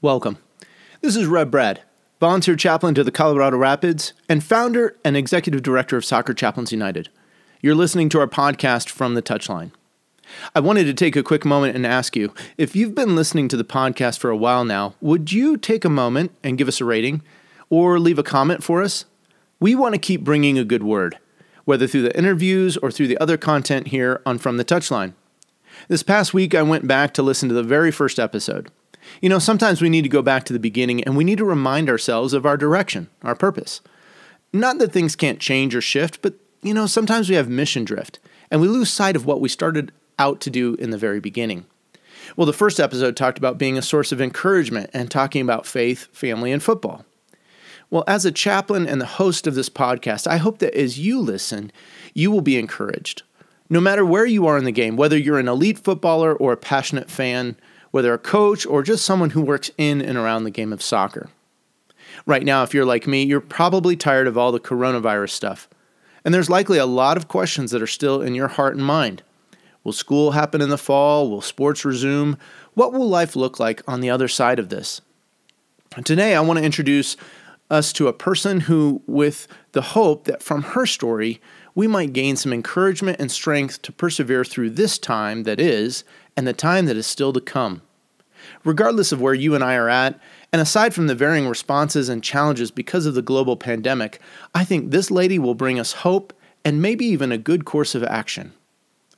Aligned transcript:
Welcome. 0.00 0.38
This 1.00 1.16
is 1.16 1.26
Rev 1.26 1.50
Brad, 1.50 1.82
volunteer 2.20 2.54
chaplain 2.54 2.94
to 2.94 3.02
the 3.02 3.10
Colorado 3.10 3.56
Rapids 3.56 4.12
and 4.28 4.44
founder 4.44 4.96
and 5.04 5.16
executive 5.16 5.60
director 5.60 5.96
of 5.96 6.04
Soccer 6.04 6.32
Chaplains 6.32 6.70
United. 6.70 7.08
You're 7.62 7.74
listening 7.74 8.08
to 8.10 8.20
our 8.20 8.28
podcast 8.28 8.90
from 8.90 9.14
the 9.14 9.22
touchline. 9.22 9.72
I 10.54 10.60
wanted 10.60 10.84
to 10.84 10.94
take 10.94 11.16
a 11.16 11.24
quick 11.24 11.44
moment 11.44 11.74
and 11.74 11.84
ask 11.84 12.14
you 12.14 12.32
if 12.56 12.76
you've 12.76 12.94
been 12.94 13.16
listening 13.16 13.48
to 13.48 13.56
the 13.56 13.64
podcast 13.64 14.20
for 14.20 14.30
a 14.30 14.36
while 14.36 14.64
now, 14.64 14.94
would 15.00 15.32
you 15.32 15.56
take 15.56 15.84
a 15.84 15.90
moment 15.90 16.30
and 16.44 16.56
give 16.56 16.68
us 16.68 16.80
a 16.80 16.84
rating 16.84 17.20
or 17.68 17.98
leave 17.98 18.20
a 18.20 18.22
comment 18.22 18.62
for 18.62 18.80
us? 18.80 19.04
We 19.58 19.74
want 19.74 19.96
to 19.96 20.00
keep 20.00 20.22
bringing 20.22 20.56
a 20.56 20.64
good 20.64 20.84
word, 20.84 21.18
whether 21.64 21.88
through 21.88 22.02
the 22.02 22.16
interviews 22.16 22.76
or 22.76 22.92
through 22.92 23.08
the 23.08 23.18
other 23.18 23.36
content 23.36 23.88
here 23.88 24.22
on 24.24 24.38
From 24.38 24.58
the 24.58 24.64
Touchline. 24.64 25.14
This 25.88 26.04
past 26.04 26.32
week, 26.32 26.54
I 26.54 26.62
went 26.62 26.86
back 26.86 27.12
to 27.14 27.22
listen 27.24 27.48
to 27.48 27.54
the 27.56 27.64
very 27.64 27.90
first 27.90 28.20
episode. 28.20 28.70
You 29.20 29.28
know, 29.28 29.38
sometimes 29.38 29.82
we 29.82 29.88
need 29.88 30.02
to 30.02 30.08
go 30.08 30.22
back 30.22 30.44
to 30.44 30.52
the 30.52 30.58
beginning 30.58 31.02
and 31.04 31.16
we 31.16 31.24
need 31.24 31.38
to 31.38 31.44
remind 31.44 31.88
ourselves 31.88 32.32
of 32.32 32.46
our 32.46 32.56
direction, 32.56 33.08
our 33.22 33.34
purpose. 33.34 33.80
Not 34.52 34.78
that 34.78 34.92
things 34.92 35.16
can't 35.16 35.40
change 35.40 35.74
or 35.74 35.80
shift, 35.80 36.22
but, 36.22 36.34
you 36.62 36.72
know, 36.72 36.86
sometimes 36.86 37.28
we 37.28 37.36
have 37.36 37.48
mission 37.48 37.84
drift 37.84 38.18
and 38.50 38.60
we 38.60 38.68
lose 38.68 38.90
sight 38.90 39.16
of 39.16 39.26
what 39.26 39.40
we 39.40 39.48
started 39.48 39.92
out 40.18 40.40
to 40.40 40.50
do 40.50 40.74
in 40.76 40.90
the 40.90 40.98
very 40.98 41.20
beginning. 41.20 41.66
Well, 42.36 42.46
the 42.46 42.52
first 42.52 42.80
episode 42.80 43.16
talked 43.16 43.38
about 43.38 43.58
being 43.58 43.78
a 43.78 43.82
source 43.82 44.12
of 44.12 44.20
encouragement 44.20 44.90
and 44.92 45.10
talking 45.10 45.42
about 45.42 45.66
faith, 45.66 46.08
family, 46.12 46.52
and 46.52 46.62
football. 46.62 47.04
Well, 47.90 48.04
as 48.06 48.24
a 48.24 48.32
chaplain 48.32 48.86
and 48.86 49.00
the 49.00 49.06
host 49.06 49.46
of 49.46 49.54
this 49.54 49.70
podcast, 49.70 50.26
I 50.26 50.36
hope 50.36 50.58
that 50.58 50.74
as 50.74 50.98
you 50.98 51.20
listen, 51.20 51.72
you 52.12 52.30
will 52.30 52.42
be 52.42 52.58
encouraged. 52.58 53.22
No 53.70 53.80
matter 53.80 54.04
where 54.04 54.26
you 54.26 54.46
are 54.46 54.58
in 54.58 54.64
the 54.64 54.72
game, 54.72 54.96
whether 54.96 55.16
you're 55.16 55.38
an 55.38 55.48
elite 55.48 55.78
footballer 55.78 56.34
or 56.34 56.52
a 56.52 56.56
passionate 56.56 57.10
fan, 57.10 57.56
whether 57.90 58.12
a 58.12 58.18
coach 58.18 58.66
or 58.66 58.82
just 58.82 59.04
someone 59.04 59.30
who 59.30 59.42
works 59.42 59.70
in 59.78 60.00
and 60.00 60.16
around 60.16 60.44
the 60.44 60.50
game 60.50 60.72
of 60.72 60.82
soccer. 60.82 61.30
Right 62.26 62.44
now, 62.44 62.62
if 62.62 62.74
you're 62.74 62.84
like 62.84 63.06
me, 63.06 63.22
you're 63.22 63.40
probably 63.40 63.96
tired 63.96 64.26
of 64.26 64.36
all 64.36 64.52
the 64.52 64.60
coronavirus 64.60 65.30
stuff. 65.30 65.68
And 66.24 66.34
there's 66.34 66.50
likely 66.50 66.78
a 66.78 66.86
lot 66.86 67.16
of 67.16 67.28
questions 67.28 67.70
that 67.70 67.82
are 67.82 67.86
still 67.86 68.20
in 68.20 68.34
your 68.34 68.48
heart 68.48 68.76
and 68.76 68.84
mind. 68.84 69.22
Will 69.84 69.92
school 69.92 70.32
happen 70.32 70.60
in 70.60 70.68
the 70.68 70.76
fall? 70.76 71.30
Will 71.30 71.40
sports 71.40 71.84
resume? 71.84 72.36
What 72.74 72.92
will 72.92 73.08
life 73.08 73.34
look 73.36 73.58
like 73.58 73.82
on 73.88 74.00
the 74.00 74.10
other 74.10 74.28
side 74.28 74.58
of 74.58 74.68
this? 74.68 75.00
today, 76.04 76.34
I 76.34 76.40
want 76.40 76.58
to 76.58 76.64
introduce 76.64 77.16
us 77.70 77.92
to 77.94 78.08
a 78.08 78.12
person 78.12 78.60
who, 78.60 79.02
with 79.06 79.48
the 79.72 79.82
hope 79.82 80.24
that 80.24 80.42
from 80.42 80.62
her 80.62 80.86
story, 80.86 81.40
we 81.74 81.86
might 81.86 82.12
gain 82.12 82.36
some 82.36 82.52
encouragement 82.52 83.20
and 83.20 83.30
strength 83.30 83.82
to 83.82 83.92
persevere 83.92 84.44
through 84.44 84.70
this 84.70 84.98
time 84.98 85.44
that 85.44 85.60
is 85.60 86.04
and 86.38 86.46
the 86.46 86.52
time 86.52 86.86
that 86.86 86.96
is 86.96 87.04
still 87.04 87.32
to 87.32 87.40
come. 87.40 87.82
Regardless 88.62 89.10
of 89.10 89.20
where 89.20 89.34
you 89.34 89.56
and 89.56 89.64
I 89.64 89.74
are 89.74 89.88
at, 89.88 90.20
and 90.52 90.62
aside 90.62 90.94
from 90.94 91.08
the 91.08 91.16
varying 91.16 91.48
responses 91.48 92.08
and 92.08 92.22
challenges 92.22 92.70
because 92.70 93.06
of 93.06 93.14
the 93.14 93.22
global 93.22 93.56
pandemic, 93.56 94.20
I 94.54 94.62
think 94.62 94.92
this 94.92 95.10
lady 95.10 95.40
will 95.40 95.56
bring 95.56 95.80
us 95.80 96.04
hope 96.04 96.32
and 96.64 96.80
maybe 96.80 97.04
even 97.06 97.32
a 97.32 97.38
good 97.38 97.64
course 97.64 97.96
of 97.96 98.04
action. 98.04 98.52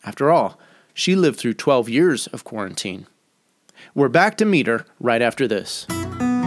After 0.02 0.30
all, 0.30 0.58
she 0.94 1.14
lived 1.14 1.38
through 1.38 1.52
12 1.54 1.91
years 1.91 2.26
of 2.28 2.44
quarantine. 2.44 3.06
We're 3.94 4.08
back 4.08 4.38
to 4.38 4.46
meet 4.46 4.66
her 4.66 4.86
right 4.98 5.20
after 5.20 5.46
this. 5.46 5.84
He's 5.91 5.92
found 5.92 6.38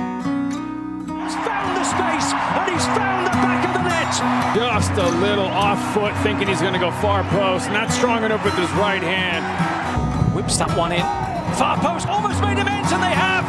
the 1.77 1.83
space 1.83 2.33
and 2.33 2.71
he's 2.71 2.85
found 2.85 3.27
the 3.27 3.31
back 3.31 3.67
of 3.67 3.73
the 3.75 3.83
net. 3.87 4.55
Just 4.55 4.93
a 4.93 5.09
little 5.19 5.45
off 5.45 5.93
foot, 5.93 6.15
thinking 6.23 6.47
he's 6.47 6.61
going 6.61 6.73
to 6.73 6.79
go 6.79 6.89
far 6.93 7.23
post. 7.25 7.69
Not 7.69 7.91
strong 7.91 8.23
enough 8.23 8.43
with 8.43 8.55
his 8.55 8.71
right 8.71 9.03
hand. 9.03 10.02
Whips 10.33 10.57
that 10.57 10.73
one 10.75 10.91
in. 10.91 11.05
Far 11.53 11.77
post 11.77 12.09
almost 12.09 12.41
made 12.41 12.57
him 12.57 12.65
ends, 12.65 12.89
and 12.89 12.97
they 12.97 13.13
have. 13.13 13.45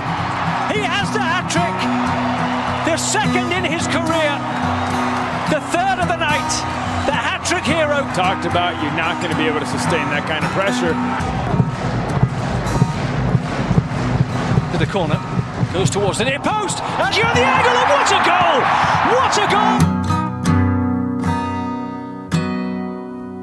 He 0.68 0.84
has 0.84 1.08
the 1.16 1.24
hat 1.24 1.48
trick. 1.48 1.72
The 2.84 3.00
second 3.00 3.48
in 3.56 3.64
his 3.64 3.88
career. 3.88 4.36
The 5.48 5.64
third 5.72 5.98
of 6.04 6.08
the 6.12 6.20
night. 6.20 6.52
The 7.08 7.16
hat 7.16 7.40
trick 7.48 7.64
hero. 7.64 8.04
Talked 8.12 8.44
about 8.44 8.76
you're 8.84 8.92
not 8.92 9.20
going 9.24 9.32
to 9.32 9.38
be 9.40 9.48
able 9.48 9.60
to 9.60 9.66
sustain 9.66 10.04
that 10.12 10.28
kind 10.28 10.44
of 10.44 10.52
pressure. 10.52 10.92
To 14.72 14.78
the 14.78 14.86
corner. 14.90 15.16
Goes 15.72 15.88
towards 15.88 16.18
the 16.18 16.24
near 16.24 16.38
post. 16.38 16.84
And 17.00 17.16
you're 17.16 17.32
the 17.32 17.40
angle. 17.40 17.72
And 17.80 17.88
what 17.88 18.12
a 18.12 18.20
goal! 18.28 18.60
What 19.16 19.34
a 19.40 19.46
goal! 19.48 19.80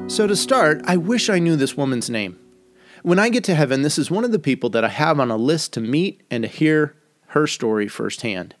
So, 0.08 0.26
to 0.26 0.36
start, 0.36 0.82
I 0.84 0.96
wish 0.96 1.28
I 1.28 1.38
knew 1.38 1.56
this 1.56 1.76
woman's 1.76 2.08
name. 2.08 2.38
When 3.02 3.18
I 3.18 3.30
get 3.30 3.42
to 3.44 3.56
heaven, 3.56 3.82
this 3.82 3.98
is 3.98 4.12
one 4.12 4.22
of 4.22 4.30
the 4.30 4.38
people 4.38 4.70
that 4.70 4.84
I 4.84 4.88
have 4.88 5.18
on 5.18 5.30
a 5.30 5.36
list 5.36 5.72
to 5.72 5.80
meet 5.80 6.22
and 6.30 6.44
to 6.44 6.48
hear 6.48 6.94
her 7.28 7.48
story 7.48 7.88
firsthand. 7.88 8.54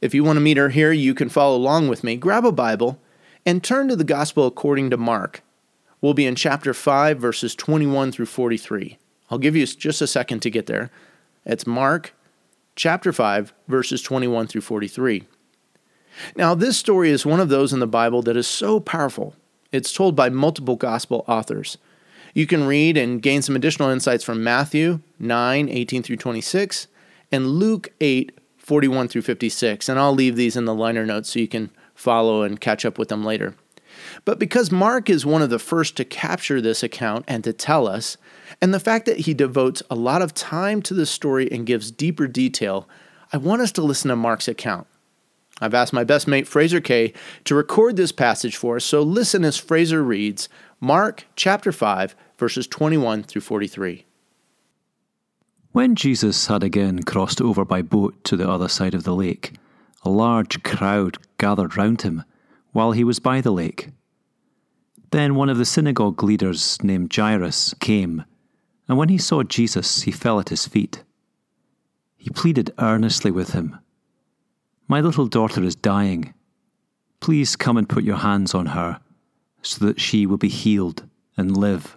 If 0.00 0.12
you 0.12 0.24
want 0.24 0.38
to 0.38 0.40
meet 0.40 0.56
her 0.56 0.70
here, 0.70 0.90
you 0.90 1.14
can 1.14 1.28
follow 1.28 1.56
along 1.56 1.88
with 1.88 2.02
me. 2.02 2.16
Grab 2.16 2.44
a 2.44 2.50
Bible 2.50 3.00
and 3.46 3.62
turn 3.62 3.86
to 3.88 3.94
the 3.94 4.02
Gospel 4.02 4.46
according 4.46 4.90
to 4.90 4.96
Mark. 4.96 5.42
We'll 6.00 6.14
be 6.14 6.26
in 6.26 6.34
chapter 6.34 6.74
5, 6.74 7.18
verses 7.18 7.54
21 7.54 8.10
through 8.10 8.26
43. 8.26 8.98
I'll 9.30 9.38
give 9.38 9.54
you 9.54 9.64
just 9.66 10.02
a 10.02 10.06
second 10.08 10.40
to 10.40 10.50
get 10.50 10.66
there. 10.66 10.90
It's 11.44 11.66
Mark 11.66 12.12
chapter 12.74 13.12
5, 13.12 13.52
verses 13.68 14.02
21 14.02 14.48
through 14.48 14.62
43. 14.62 15.28
Now, 16.34 16.56
this 16.56 16.76
story 16.76 17.10
is 17.10 17.24
one 17.24 17.38
of 17.38 17.50
those 17.50 17.72
in 17.72 17.78
the 17.78 17.86
Bible 17.86 18.22
that 18.22 18.36
is 18.36 18.48
so 18.48 18.80
powerful. 18.80 19.36
It's 19.70 19.92
told 19.92 20.16
by 20.16 20.28
multiple 20.28 20.74
gospel 20.74 21.24
authors. 21.28 21.78
You 22.34 22.46
can 22.46 22.64
read 22.66 22.96
and 22.96 23.22
gain 23.22 23.42
some 23.42 23.56
additional 23.56 23.90
insights 23.90 24.24
from 24.24 24.44
Matthew 24.44 25.00
9, 25.18 25.68
18 25.68 26.02
through 26.02 26.16
26, 26.16 26.86
and 27.32 27.46
Luke 27.46 27.88
8, 28.00 28.38
41 28.58 29.08
through 29.08 29.22
56. 29.22 29.88
And 29.88 29.98
I'll 29.98 30.14
leave 30.14 30.36
these 30.36 30.56
in 30.56 30.64
the 30.64 30.74
liner 30.74 31.04
notes 31.04 31.30
so 31.32 31.40
you 31.40 31.48
can 31.48 31.70
follow 31.94 32.42
and 32.42 32.60
catch 32.60 32.84
up 32.84 32.98
with 32.98 33.08
them 33.08 33.24
later. 33.24 33.54
But 34.24 34.38
because 34.38 34.70
Mark 34.70 35.10
is 35.10 35.26
one 35.26 35.42
of 35.42 35.50
the 35.50 35.58
first 35.58 35.96
to 35.96 36.04
capture 36.04 36.60
this 36.60 36.82
account 36.82 37.24
and 37.28 37.42
to 37.44 37.52
tell 37.52 37.86
us, 37.86 38.16
and 38.60 38.72
the 38.72 38.80
fact 38.80 39.06
that 39.06 39.20
he 39.20 39.34
devotes 39.34 39.82
a 39.90 39.94
lot 39.94 40.22
of 40.22 40.34
time 40.34 40.82
to 40.82 40.94
the 40.94 41.06
story 41.06 41.50
and 41.50 41.66
gives 41.66 41.90
deeper 41.90 42.26
detail, 42.26 42.88
I 43.32 43.36
want 43.36 43.62
us 43.62 43.72
to 43.72 43.82
listen 43.82 44.08
to 44.08 44.16
Mark's 44.16 44.48
account. 44.48 44.86
I've 45.60 45.74
asked 45.74 45.92
my 45.92 46.04
best 46.04 46.26
mate 46.26 46.48
Fraser 46.48 46.80
Kay 46.80 47.12
to 47.44 47.54
record 47.54 47.96
this 47.96 48.12
passage 48.12 48.56
for 48.56 48.76
us, 48.76 48.84
so 48.84 49.02
listen 49.02 49.44
as 49.44 49.58
Fraser 49.58 50.02
reads 50.02 50.48
Mark 50.82 51.26
chapter 51.36 51.72
5, 51.72 52.16
verses 52.38 52.66
21 52.66 53.24
through 53.24 53.42
43. 53.42 54.06
When 55.72 55.94
Jesus 55.94 56.46
had 56.46 56.62
again 56.62 57.02
crossed 57.02 57.42
over 57.42 57.66
by 57.66 57.82
boat 57.82 58.24
to 58.24 58.34
the 58.34 58.48
other 58.48 58.66
side 58.66 58.94
of 58.94 59.04
the 59.04 59.14
lake, 59.14 59.56
a 60.04 60.08
large 60.08 60.62
crowd 60.62 61.18
gathered 61.36 61.76
round 61.76 62.00
him 62.00 62.24
while 62.72 62.92
he 62.92 63.04
was 63.04 63.20
by 63.20 63.42
the 63.42 63.50
lake. 63.50 63.90
Then 65.10 65.34
one 65.34 65.50
of 65.50 65.58
the 65.58 65.66
synagogue 65.66 66.22
leaders 66.22 66.82
named 66.82 67.14
Jairus 67.14 67.74
came, 67.74 68.24
and 68.88 68.96
when 68.96 69.10
he 69.10 69.18
saw 69.18 69.42
Jesus, 69.42 70.04
he 70.04 70.10
fell 70.10 70.40
at 70.40 70.48
his 70.48 70.66
feet. 70.66 71.04
He 72.16 72.30
pleaded 72.30 72.72
earnestly 72.78 73.30
with 73.30 73.52
him 73.52 73.78
My 74.88 75.02
little 75.02 75.26
daughter 75.26 75.62
is 75.62 75.74
dying. 75.74 76.32
Please 77.20 77.54
come 77.54 77.76
and 77.76 77.86
put 77.86 78.02
your 78.02 78.16
hands 78.16 78.54
on 78.54 78.66
her 78.68 78.98
so 79.62 79.84
that 79.86 80.00
she 80.00 80.26
will 80.26 80.36
be 80.38 80.48
healed 80.48 81.04
and 81.36 81.56
live. 81.56 81.96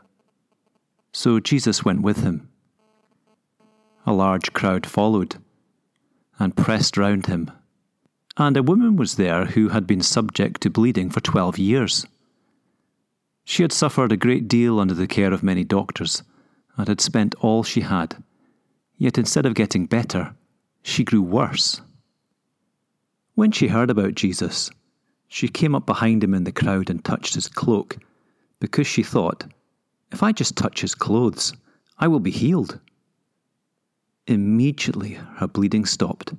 So 1.11 1.39
Jesus 1.39 1.85
went 1.85 2.01
with 2.01 2.23
him. 2.23 2.49
A 4.05 4.13
large 4.13 4.53
crowd 4.53 4.85
followed 4.85 5.37
and 6.39 6.57
pressed 6.57 6.97
round 6.97 7.27
him. 7.27 7.51
And 8.35 8.57
a 8.57 8.63
woman 8.63 8.95
was 8.95 9.15
there 9.15 9.45
who 9.45 9.69
had 9.69 9.85
been 9.85 10.01
subject 10.01 10.61
to 10.61 10.69
bleeding 10.69 11.09
for 11.09 11.21
twelve 11.21 11.59
years. 11.59 12.05
She 13.45 13.61
had 13.61 13.71
suffered 13.71 14.11
a 14.11 14.17
great 14.17 14.47
deal 14.47 14.79
under 14.79 14.93
the 14.93 15.07
care 15.07 15.31
of 15.31 15.43
many 15.43 15.63
doctors 15.63 16.23
and 16.75 16.87
had 16.87 16.99
spent 16.99 17.35
all 17.41 17.63
she 17.63 17.81
had. 17.81 18.23
Yet 18.97 19.17
instead 19.17 19.45
of 19.45 19.53
getting 19.53 19.85
better, 19.85 20.33
she 20.81 21.03
grew 21.03 21.21
worse. 21.21 21.81
When 23.35 23.51
she 23.51 23.67
heard 23.67 23.89
about 23.89 24.15
Jesus, 24.15 24.71
she 25.33 25.47
came 25.47 25.73
up 25.73 25.87
behind 25.87 26.23
him 26.23 26.35
in 26.35 26.43
the 26.43 26.51
crowd 26.51 26.91
and 26.91 27.03
touched 27.03 27.33
his 27.33 27.47
cloak, 27.47 27.97
because 28.59 28.85
she 28.85 29.01
thought, 29.01 29.51
If 30.11 30.21
I 30.21 30.31
just 30.31 30.55
touch 30.55 30.81
his 30.81 30.93
clothes, 30.93 31.53
I 31.97 32.07
will 32.07 32.19
be 32.19 32.29
healed. 32.29 32.79
Immediately 34.27 35.13
her 35.37 35.47
bleeding 35.47 35.85
stopped, 35.85 36.35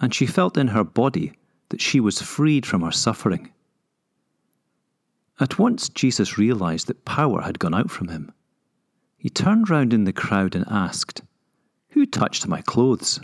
and 0.00 0.14
she 0.14 0.24
felt 0.24 0.56
in 0.56 0.68
her 0.68 0.84
body 0.84 1.34
that 1.68 1.82
she 1.82 2.00
was 2.00 2.22
freed 2.22 2.64
from 2.64 2.80
her 2.80 2.92
suffering. 2.92 3.52
At 5.38 5.58
once 5.58 5.90
Jesus 5.90 6.38
realized 6.38 6.86
that 6.86 7.04
power 7.04 7.42
had 7.42 7.58
gone 7.58 7.74
out 7.74 7.90
from 7.90 8.08
him. 8.08 8.32
He 9.18 9.28
turned 9.28 9.68
round 9.68 9.92
in 9.92 10.04
the 10.04 10.14
crowd 10.14 10.54
and 10.54 10.64
asked, 10.70 11.20
Who 11.90 12.06
touched 12.06 12.48
my 12.48 12.62
clothes? 12.62 13.20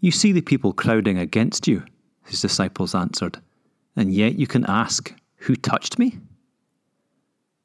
You 0.00 0.10
see 0.10 0.32
the 0.32 0.40
people 0.40 0.72
crowding 0.72 1.18
against 1.18 1.68
you, 1.68 1.82
his 2.26 2.40
disciples 2.40 2.94
answered, 2.94 3.40
and 3.94 4.12
yet 4.12 4.38
you 4.38 4.46
can 4.46 4.64
ask, 4.66 5.14
Who 5.38 5.56
touched 5.56 5.98
me? 5.98 6.18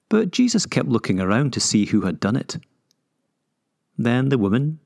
But 0.09 0.31
Jesus 0.31 0.65
kept 0.65 0.89
looking 0.89 1.19
around 1.19 1.53
to 1.53 1.59
see 1.59 1.85
who 1.85 2.01
had 2.01 2.19
done 2.19 2.35
it. 2.35 2.57
Then 3.97 4.29
the 4.29 4.37
woman, 4.37 4.79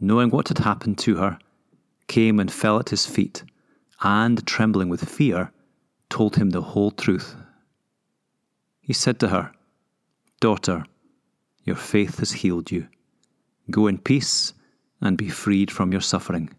knowing 0.00 0.30
what 0.30 0.48
had 0.48 0.58
happened 0.58 0.98
to 0.98 1.16
her, 1.16 1.38
came 2.06 2.38
and 2.38 2.52
fell 2.52 2.78
at 2.78 2.90
his 2.90 3.06
feet, 3.06 3.44
and, 4.02 4.46
trembling 4.46 4.88
with 4.88 5.08
fear, 5.08 5.52
told 6.10 6.36
him 6.36 6.50
the 6.50 6.62
whole 6.62 6.90
truth. 6.90 7.34
He 8.80 8.92
said 8.92 9.18
to 9.20 9.28
her, 9.28 9.52
Daughter, 10.40 10.84
your 11.64 11.76
faith 11.76 12.18
has 12.18 12.32
healed 12.32 12.70
you. 12.70 12.86
Go 13.70 13.86
in 13.86 13.98
peace 13.98 14.52
and 15.00 15.16
be 15.16 15.28
freed 15.28 15.70
from 15.70 15.92
your 15.92 16.00
suffering. 16.00 16.50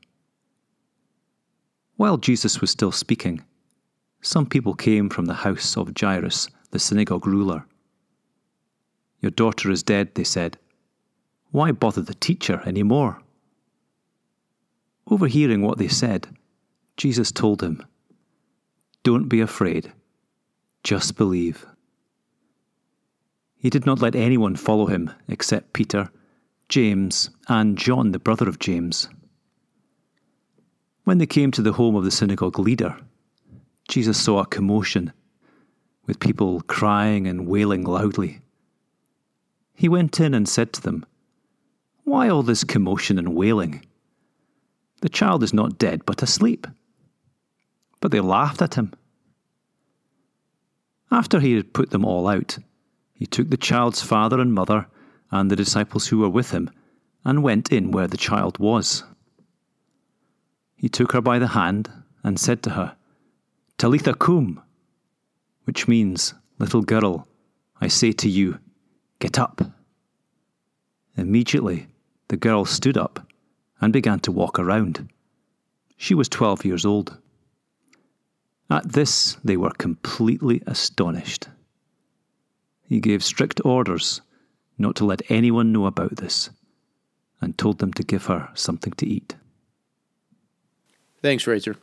While 1.98 2.18
Jesus 2.18 2.60
was 2.60 2.72
still 2.72 2.92
speaking, 2.92 3.44
some 4.22 4.46
people 4.46 4.74
came 4.74 5.10
from 5.10 5.26
the 5.26 5.34
house 5.46 5.78
of 5.78 5.94
Jairus, 5.98 6.50
the 6.72 6.80
synagogue 6.80 7.26
ruler. 7.26 7.66
Your 9.22 9.32
daughter 9.32 9.72
is 9.72 9.84
dead, 9.84 10.16
they 10.16 10.24
said. 10.24 10.58
Why 11.52 11.72
bother 11.72 12.02
the 12.02 12.16
teacher 12.16 12.62
any 12.66 12.84
more? 12.84 13.22
Overhearing 15.08 15.62
what 15.62 15.78
they 15.78 15.88
said, 15.88 16.28
Jesus 16.98 17.32
told 17.32 17.64
him, 17.64 17.86
Don't 19.04 19.30
be 19.30 19.40
afraid, 19.40 19.94
just 20.84 21.16
believe. 21.16 21.66
He 23.58 23.70
did 23.70 23.86
not 23.86 24.02
let 24.02 24.16
anyone 24.16 24.56
follow 24.56 24.88
him 24.88 25.12
except 25.28 25.74
Peter, 25.74 26.10
James, 26.68 27.30
and 27.48 27.78
John, 27.78 28.12
the 28.12 28.20
brother 28.20 28.50
of 28.50 28.60
James. 28.60 29.08
When 31.06 31.20
they 31.20 31.28
came 31.28 31.52
to 31.52 31.62
the 31.62 31.74
home 31.74 31.96
of 31.96 32.04
the 32.04 32.10
synagogue 32.10 32.58
leader, 32.58 32.98
Jesus 33.88 34.18
saw 34.22 34.40
a 34.40 34.46
commotion, 34.48 35.14
with 36.08 36.20
people 36.20 36.62
crying 36.62 37.28
and 37.28 37.48
wailing 37.48 37.84
loudly. 37.84 38.42
He 39.76 39.88
went 39.88 40.20
in 40.20 40.34
and 40.34 40.50
said 40.50 40.74
to 40.74 40.82
them, 40.82 41.06
Why 42.06 42.28
all 42.28 42.42
this 42.42 42.64
commotion 42.64 43.20
and 43.20 43.36
wailing? 43.36 43.86
The 45.02 45.10
child 45.10 45.44
is 45.44 45.54
not 45.54 45.78
dead, 45.78 46.02
but 46.08 46.24
asleep. 46.24 46.66
But 48.02 48.12
they 48.12 48.20
laughed 48.20 48.64
at 48.64 48.74
him. 48.74 48.92
After 51.12 51.40
he 51.40 51.54
had 51.54 51.74
put 51.74 51.92
them 51.92 52.04
all 52.04 52.28
out, 52.28 52.58
he 53.14 53.28
took 53.28 53.52
the 53.52 53.58
child's 53.58 54.02
father 54.02 54.40
and 54.40 54.56
mother 54.56 54.88
and 55.30 55.52
the 55.52 55.56
disciples 55.56 56.08
who 56.08 56.18
were 56.18 56.30
with 56.30 56.50
him 56.50 56.72
and 57.24 57.44
went 57.44 57.72
in 57.72 57.92
where 57.92 58.08
the 58.08 58.18
child 58.18 58.58
was. 58.58 59.04
He 60.76 60.90
took 60.90 61.14
her 61.14 61.22
by 61.22 61.40
the 61.40 61.50
hand 61.50 61.92
and 62.24 62.40
said 62.40 62.62
to 62.64 62.72
her, 62.72 62.96
Talitha 63.78 64.14
cum, 64.14 64.62
which 65.66 65.88
means, 65.88 66.34
Little 66.58 66.84
girl, 66.84 67.28
I 67.82 67.88
say 67.90 68.14
to 68.14 68.30
you, 68.30 68.60
get 69.20 69.38
up. 69.38 69.62
Immediately, 71.18 71.88
the 72.30 72.38
girl 72.38 72.66
stood 72.66 72.98
up 72.98 73.28
and 73.82 73.92
began 73.92 74.20
to 74.22 74.32
walk 74.32 74.58
around. 74.58 75.10
She 75.98 76.16
was 76.16 76.30
twelve 76.30 76.64
years 76.64 76.86
old. 76.86 77.18
At 78.70 78.94
this, 78.94 79.38
they 79.44 79.58
were 79.58 79.72
completely 79.72 80.62
astonished. 80.66 81.50
He 82.88 83.00
gave 83.00 83.24
strict 83.24 83.62
orders 83.66 84.22
not 84.78 84.96
to 84.98 85.06
let 85.06 85.30
anyone 85.30 85.72
know 85.72 85.86
about 85.86 86.18
this 86.18 86.50
and 87.42 87.58
told 87.58 87.80
them 87.80 87.94
to 87.94 88.04
give 88.04 88.26
her 88.26 88.50
something 88.54 88.94
to 88.94 89.06
eat. 89.06 89.36
Thanks, 91.22 91.44
Fraser. 91.44 91.76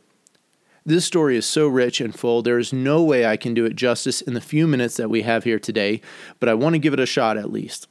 This 0.85 1.05
story 1.05 1.37
is 1.37 1.45
so 1.45 1.67
rich 1.67 2.01
and 2.01 2.13
full, 2.13 2.41
there 2.41 2.59
is 2.59 2.73
no 2.73 3.01
way 3.03 3.25
I 3.25 3.37
can 3.37 3.53
do 3.53 3.65
it 3.65 3.75
justice 3.75 4.21
in 4.21 4.33
the 4.33 4.41
few 4.41 4.67
minutes 4.67 4.97
that 4.97 5.09
we 5.09 5.21
have 5.21 5.45
here 5.45 5.59
today, 5.59 6.01
but 6.41 6.49
I 6.49 6.53
want 6.55 6.75
to 6.75 6.79
give 6.79 6.93
it 6.93 6.99
a 6.99 7.05
shot 7.05 7.37
at 7.37 7.51
least. 7.51 7.87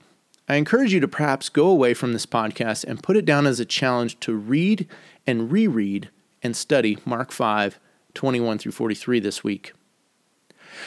I 0.47 0.57
encourage 0.57 0.93
you 0.93 1.01
to 1.01 1.09
perhaps 1.09 1.49
go 1.49 1.69
away 1.69 1.95
from 1.95 2.13
this 2.13 2.27
podcast 2.27 2.85
and 2.85 3.03
put 3.03 3.17
it 3.17 3.25
down 3.25 3.47
as 3.47 3.61
a 3.61 3.65
challenge 3.65 4.21
to 4.21 4.35
read 4.35 4.87
and 5.27 5.51
reread 5.51 6.11
and 6.43 6.55
study 6.55 6.99
Mark 7.07 7.33
5, 7.33 7.79
21 8.13 8.59
through 8.59 8.73
43 8.73 9.21
this 9.21 9.43
week. 9.43 9.73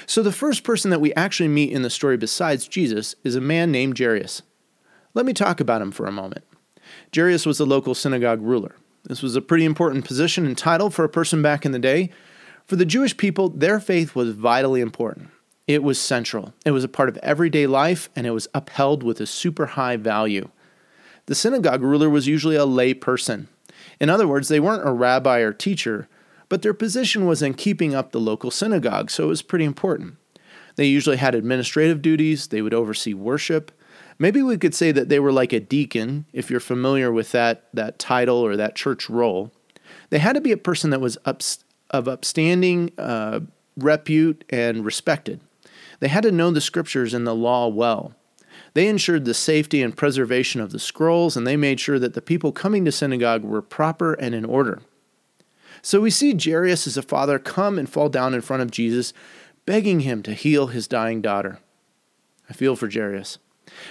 So, 0.05 0.21
the 0.21 0.31
first 0.31 0.63
person 0.63 0.91
that 0.91 1.01
we 1.01 1.13
actually 1.13 1.47
meet 1.49 1.71
in 1.71 1.81
the 1.81 1.89
story 1.89 2.17
besides 2.17 2.67
Jesus 2.67 3.15
is 3.23 3.35
a 3.35 3.41
man 3.41 3.71
named 3.71 3.97
Jairus. 3.97 4.41
Let 5.13 5.25
me 5.25 5.33
talk 5.33 5.59
about 5.59 5.81
him 5.81 5.91
for 5.91 6.05
a 6.05 6.11
moment. 6.11 6.43
Jairus 7.15 7.45
was 7.45 7.57
the 7.57 7.65
local 7.65 7.95
synagogue 7.95 8.41
ruler. 8.41 8.75
This 9.07 9.21
was 9.21 9.35
a 9.35 9.41
pretty 9.41 9.65
important 9.65 10.05
position 10.05 10.45
and 10.45 10.57
title 10.57 10.89
for 10.89 11.05
a 11.05 11.09
person 11.09 11.41
back 11.41 11.65
in 11.65 11.71
the 11.71 11.79
day. 11.79 12.09
For 12.65 12.75
the 12.75 12.85
Jewish 12.85 13.15
people, 13.15 13.49
their 13.49 13.79
faith 13.79 14.15
was 14.15 14.31
vitally 14.31 14.81
important. 14.81 15.29
It 15.67 15.83
was 15.83 15.99
central, 15.99 16.53
it 16.63 16.71
was 16.71 16.83
a 16.83 16.89
part 16.89 17.09
of 17.09 17.17
everyday 17.17 17.65
life, 17.65 18.09
and 18.15 18.27
it 18.27 18.31
was 18.31 18.47
upheld 18.53 19.01
with 19.01 19.19
a 19.19 19.25
super 19.25 19.65
high 19.65 19.97
value. 19.97 20.49
The 21.25 21.33
synagogue 21.33 21.81
ruler 21.81 22.09
was 22.09 22.27
usually 22.27 22.55
a 22.55 22.65
lay 22.65 22.93
person. 22.93 23.47
In 23.99 24.09
other 24.09 24.27
words, 24.27 24.47
they 24.47 24.59
weren't 24.59 24.87
a 24.87 24.91
rabbi 24.91 25.39
or 25.39 25.53
teacher, 25.53 26.07
but 26.49 26.61
their 26.61 26.75
position 26.75 27.25
was 27.25 27.41
in 27.41 27.55
keeping 27.55 27.95
up 27.95 28.11
the 28.11 28.19
local 28.19 28.51
synagogue, 28.51 29.09
so 29.09 29.23
it 29.23 29.27
was 29.27 29.41
pretty 29.41 29.65
important. 29.65 30.17
They 30.75 30.85
usually 30.85 31.17
had 31.17 31.33
administrative 31.33 32.01
duties, 32.01 32.47
they 32.47 32.61
would 32.61 32.73
oversee 32.73 33.15
worship, 33.15 33.71
Maybe 34.17 34.41
we 34.41 34.57
could 34.57 34.73
say 34.73 34.91
that 34.91 35.09
they 35.09 35.19
were 35.19 35.31
like 35.31 35.51
a 35.51 35.59
deacon, 35.59 36.25
if 36.31 36.49
you're 36.49 36.59
familiar 36.59 37.11
with 37.11 37.31
that, 37.33 37.65
that 37.73 37.99
title 37.99 38.37
or 38.37 38.55
that 38.55 38.75
church 38.75 39.09
role. 39.09 39.51
They 40.09 40.19
had 40.19 40.33
to 40.33 40.41
be 40.41 40.51
a 40.51 40.57
person 40.57 40.89
that 40.91 41.01
was 41.01 41.17
of 41.89 42.07
upstanding 42.07 42.91
uh, 42.97 43.41
repute 43.77 44.43
and 44.49 44.85
respected. 44.85 45.41
They 45.99 46.07
had 46.07 46.23
to 46.23 46.31
know 46.31 46.51
the 46.51 46.61
scriptures 46.61 47.13
and 47.13 47.25
the 47.25 47.35
law 47.35 47.67
well. 47.67 48.13
They 48.73 48.87
ensured 48.87 49.25
the 49.25 49.33
safety 49.33 49.81
and 49.81 49.95
preservation 49.95 50.59
of 50.59 50.71
the 50.71 50.79
scrolls, 50.79 51.37
and 51.37 51.47
they 51.47 51.55
made 51.55 51.79
sure 51.79 51.99
that 51.99 52.13
the 52.13 52.21
people 52.21 52.51
coming 52.51 52.83
to 52.85 52.91
synagogue 52.91 53.43
were 53.43 53.61
proper 53.61 54.13
and 54.13 54.35
in 54.35 54.43
order. 54.43 54.81
So 55.81 56.01
we 56.01 56.09
see 56.09 56.37
Jairus 56.37 56.87
as 56.87 56.97
a 56.97 57.01
father 57.01 57.39
come 57.39 57.77
and 57.77 57.89
fall 57.89 58.09
down 58.09 58.33
in 58.33 58.41
front 58.41 58.63
of 58.63 58.71
Jesus, 58.71 59.13
begging 59.65 60.01
him 60.01 60.23
to 60.23 60.33
heal 60.33 60.67
his 60.67 60.87
dying 60.87 61.21
daughter. 61.21 61.59
I 62.49 62.53
feel 62.53 62.75
for 62.75 62.89
Jairus. 62.91 63.37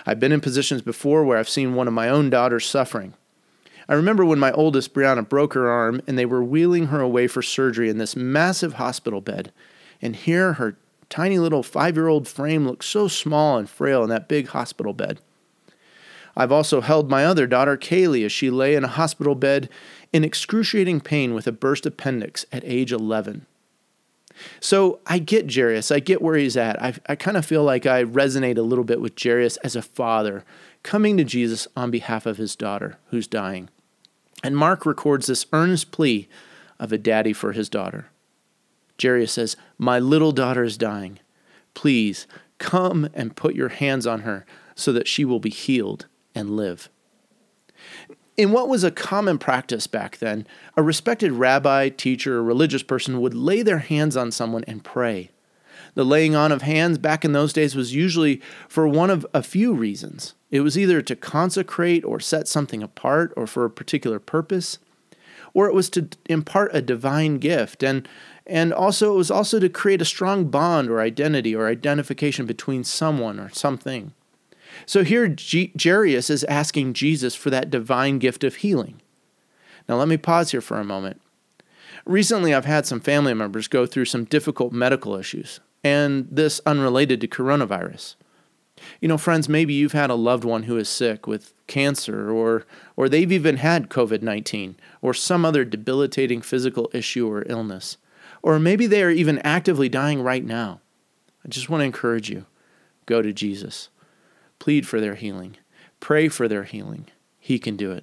I've 0.06 0.20
been 0.20 0.32
in 0.32 0.40
positions 0.40 0.82
before 0.82 1.24
where 1.24 1.38
I've 1.38 1.48
seen 1.48 1.74
one 1.74 1.88
of 1.88 1.94
my 1.94 2.08
own 2.08 2.30
daughters 2.30 2.66
suffering. 2.66 3.14
I 3.88 3.94
remember 3.94 4.24
when 4.24 4.38
my 4.38 4.52
oldest, 4.52 4.94
Brianna, 4.94 5.28
broke 5.28 5.54
her 5.54 5.70
arm 5.70 6.00
and 6.06 6.18
they 6.18 6.26
were 6.26 6.42
wheeling 6.42 6.86
her 6.86 7.00
away 7.00 7.26
for 7.26 7.42
surgery 7.42 7.90
in 7.90 7.98
this 7.98 8.16
massive 8.16 8.74
hospital 8.74 9.20
bed. 9.20 9.52
And 10.00 10.16
here 10.16 10.54
her 10.54 10.76
tiny 11.10 11.38
little 11.38 11.62
five 11.62 11.96
year 11.96 12.08
old 12.08 12.26
frame 12.26 12.66
looked 12.66 12.84
so 12.84 13.08
small 13.08 13.58
and 13.58 13.68
frail 13.68 14.02
in 14.02 14.08
that 14.10 14.28
big 14.28 14.48
hospital 14.48 14.94
bed. 14.94 15.20
I've 16.36 16.52
also 16.52 16.80
held 16.80 17.10
my 17.10 17.24
other 17.24 17.46
daughter, 17.46 17.76
Kaylee, 17.76 18.24
as 18.24 18.32
she 18.32 18.50
lay 18.50 18.74
in 18.74 18.84
a 18.84 18.88
hospital 18.88 19.34
bed 19.34 19.68
in 20.12 20.24
excruciating 20.24 21.00
pain 21.00 21.32
with 21.32 21.46
a 21.46 21.52
burst 21.52 21.86
appendix 21.86 22.44
at 22.52 22.64
age 22.64 22.90
11. 22.90 23.46
So 24.60 25.00
I 25.06 25.18
get 25.18 25.52
Jairus. 25.52 25.90
I 25.90 26.00
get 26.00 26.22
where 26.22 26.36
he's 26.36 26.56
at. 26.56 26.80
I, 26.82 26.94
I 27.08 27.16
kind 27.16 27.36
of 27.36 27.46
feel 27.46 27.64
like 27.64 27.86
I 27.86 28.04
resonate 28.04 28.58
a 28.58 28.62
little 28.62 28.84
bit 28.84 29.00
with 29.00 29.20
Jairus 29.20 29.56
as 29.58 29.76
a 29.76 29.82
father 29.82 30.44
coming 30.82 31.16
to 31.16 31.24
Jesus 31.24 31.66
on 31.76 31.90
behalf 31.90 32.26
of 32.26 32.36
his 32.36 32.56
daughter 32.56 32.98
who's 33.10 33.26
dying. 33.26 33.68
And 34.42 34.56
Mark 34.56 34.84
records 34.84 35.26
this 35.26 35.46
earnest 35.52 35.90
plea 35.90 36.28
of 36.78 36.92
a 36.92 36.98
daddy 36.98 37.32
for 37.32 37.52
his 37.52 37.68
daughter. 37.68 38.08
Jairus 39.00 39.32
says, 39.32 39.56
My 39.78 39.98
little 39.98 40.32
daughter 40.32 40.64
is 40.64 40.76
dying. 40.76 41.18
Please 41.72 42.26
come 42.58 43.08
and 43.14 43.36
put 43.36 43.54
your 43.54 43.70
hands 43.70 44.06
on 44.06 44.20
her 44.20 44.44
so 44.74 44.92
that 44.92 45.08
she 45.08 45.24
will 45.24 45.40
be 45.40 45.50
healed 45.50 46.06
and 46.34 46.56
live. 46.56 46.88
In 48.36 48.50
what 48.50 48.68
was 48.68 48.82
a 48.82 48.90
common 48.90 49.38
practice 49.38 49.86
back 49.86 50.18
then, 50.18 50.46
a 50.76 50.82
respected 50.82 51.32
rabbi, 51.32 51.88
teacher, 51.88 52.38
or 52.38 52.42
religious 52.42 52.82
person 52.82 53.20
would 53.20 53.34
lay 53.34 53.62
their 53.62 53.78
hands 53.78 54.16
on 54.16 54.32
someone 54.32 54.64
and 54.64 54.82
pray. 54.82 55.30
The 55.94 56.04
laying 56.04 56.34
on 56.34 56.50
of 56.50 56.62
hands 56.62 56.98
back 56.98 57.24
in 57.24 57.32
those 57.32 57.52
days 57.52 57.76
was 57.76 57.94
usually 57.94 58.40
for 58.68 58.88
one 58.88 59.10
of 59.10 59.24
a 59.32 59.42
few 59.42 59.72
reasons. 59.72 60.34
It 60.50 60.60
was 60.60 60.76
either 60.76 61.00
to 61.02 61.14
consecrate 61.14 62.04
or 62.04 62.18
set 62.18 62.48
something 62.48 62.82
apart 62.82 63.32
or 63.36 63.46
for 63.46 63.64
a 63.64 63.70
particular 63.70 64.18
purpose, 64.18 64.78
or 65.52 65.68
it 65.68 65.74
was 65.74 65.88
to 65.90 66.08
impart 66.26 66.74
a 66.74 66.82
divine 66.82 67.38
gift 67.38 67.82
and 67.84 68.08
and 68.46 68.74
also 68.74 69.14
it 69.14 69.16
was 69.16 69.30
also 69.30 69.58
to 69.58 69.70
create 69.70 70.02
a 70.02 70.04
strong 70.04 70.46
bond 70.46 70.90
or 70.90 71.00
identity 71.00 71.54
or 71.56 71.66
identification 71.66 72.44
between 72.44 72.84
someone 72.84 73.40
or 73.40 73.48
something. 73.48 74.12
So 74.86 75.04
here, 75.04 75.28
G- 75.28 75.72
Jairus 75.80 76.30
is 76.30 76.44
asking 76.44 76.94
Jesus 76.94 77.34
for 77.34 77.50
that 77.50 77.70
divine 77.70 78.18
gift 78.18 78.44
of 78.44 78.56
healing. 78.56 79.00
Now, 79.88 79.96
let 79.96 80.08
me 80.08 80.16
pause 80.16 80.50
here 80.50 80.60
for 80.60 80.78
a 80.78 80.84
moment. 80.84 81.20
Recently, 82.06 82.54
I've 82.54 82.64
had 82.64 82.86
some 82.86 83.00
family 83.00 83.34
members 83.34 83.68
go 83.68 83.86
through 83.86 84.06
some 84.06 84.24
difficult 84.24 84.72
medical 84.72 85.14
issues, 85.16 85.60
and 85.82 86.28
this 86.30 86.60
unrelated 86.66 87.20
to 87.20 87.28
coronavirus. 87.28 88.16
You 89.00 89.08
know, 89.08 89.18
friends, 89.18 89.48
maybe 89.48 89.72
you've 89.72 89.92
had 89.92 90.10
a 90.10 90.14
loved 90.14 90.44
one 90.44 90.64
who 90.64 90.76
is 90.76 90.88
sick 90.88 91.26
with 91.26 91.54
cancer, 91.66 92.30
or, 92.30 92.66
or 92.96 93.08
they've 93.08 93.32
even 93.32 93.58
had 93.58 93.88
COVID 93.88 94.22
19, 94.22 94.76
or 95.00 95.14
some 95.14 95.44
other 95.44 95.64
debilitating 95.64 96.42
physical 96.42 96.90
issue 96.92 97.30
or 97.30 97.44
illness. 97.46 97.96
Or 98.42 98.58
maybe 98.58 98.86
they 98.86 99.02
are 99.02 99.10
even 99.10 99.38
actively 99.38 99.88
dying 99.88 100.20
right 100.20 100.44
now. 100.44 100.80
I 101.44 101.48
just 101.48 101.70
want 101.70 101.80
to 101.80 101.86
encourage 101.86 102.28
you 102.28 102.44
go 103.06 103.22
to 103.22 103.32
Jesus 103.32 103.88
plead 104.64 104.88
for 104.88 104.98
their 104.98 105.14
healing, 105.14 105.58
pray 106.00 106.26
for 106.26 106.48
their 106.48 106.64
healing. 106.64 107.04
He 107.38 107.58
can 107.58 107.76
do 107.76 107.92
it. 107.92 108.02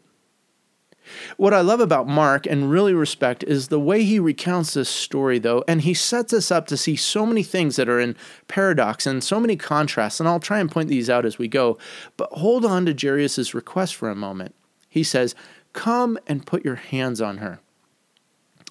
What 1.36 1.56
I 1.56 1.62
love 1.62 1.80
about 1.80 2.08
Mark 2.08 2.46
and 2.46 2.70
really 2.70 2.94
respect 2.94 3.44
is 3.44 3.70
the 3.70 3.80
way 3.80 4.04
he 4.04 4.20
recounts 4.20 4.76
this 4.76 4.88
story, 4.88 5.40
though, 5.40 5.64
and 5.68 5.82
he 5.82 5.96
sets 5.96 6.34
us 6.34 6.52
up 6.52 6.68
to 6.68 6.78
see 6.78 6.96
so 6.96 7.26
many 7.26 7.42
things 7.42 7.78
that 7.78 7.90
are 7.90 8.00
in 8.00 8.16
paradox 8.48 9.08
and 9.08 9.24
so 9.24 9.40
many 9.40 9.56
contrasts. 9.56 10.20
And 10.20 10.30
I'll 10.30 10.40
try 10.40 10.60
and 10.60 10.70
point 10.70 10.88
these 10.88 11.10
out 11.10 11.26
as 11.26 11.40
we 11.40 11.48
go. 11.48 11.80
But 12.16 12.32
hold 12.34 12.64
on 12.64 12.86
to 12.86 12.94
Jairus' 12.94 13.56
request 13.56 13.96
for 13.96 14.12
a 14.12 14.16
moment. 14.16 14.54
He 14.88 15.02
says, 15.02 15.34
Come 15.74 16.20
and 16.28 16.46
put 16.46 16.64
your 16.64 16.76
hands 16.76 17.22
on 17.22 17.40
her. 17.40 17.60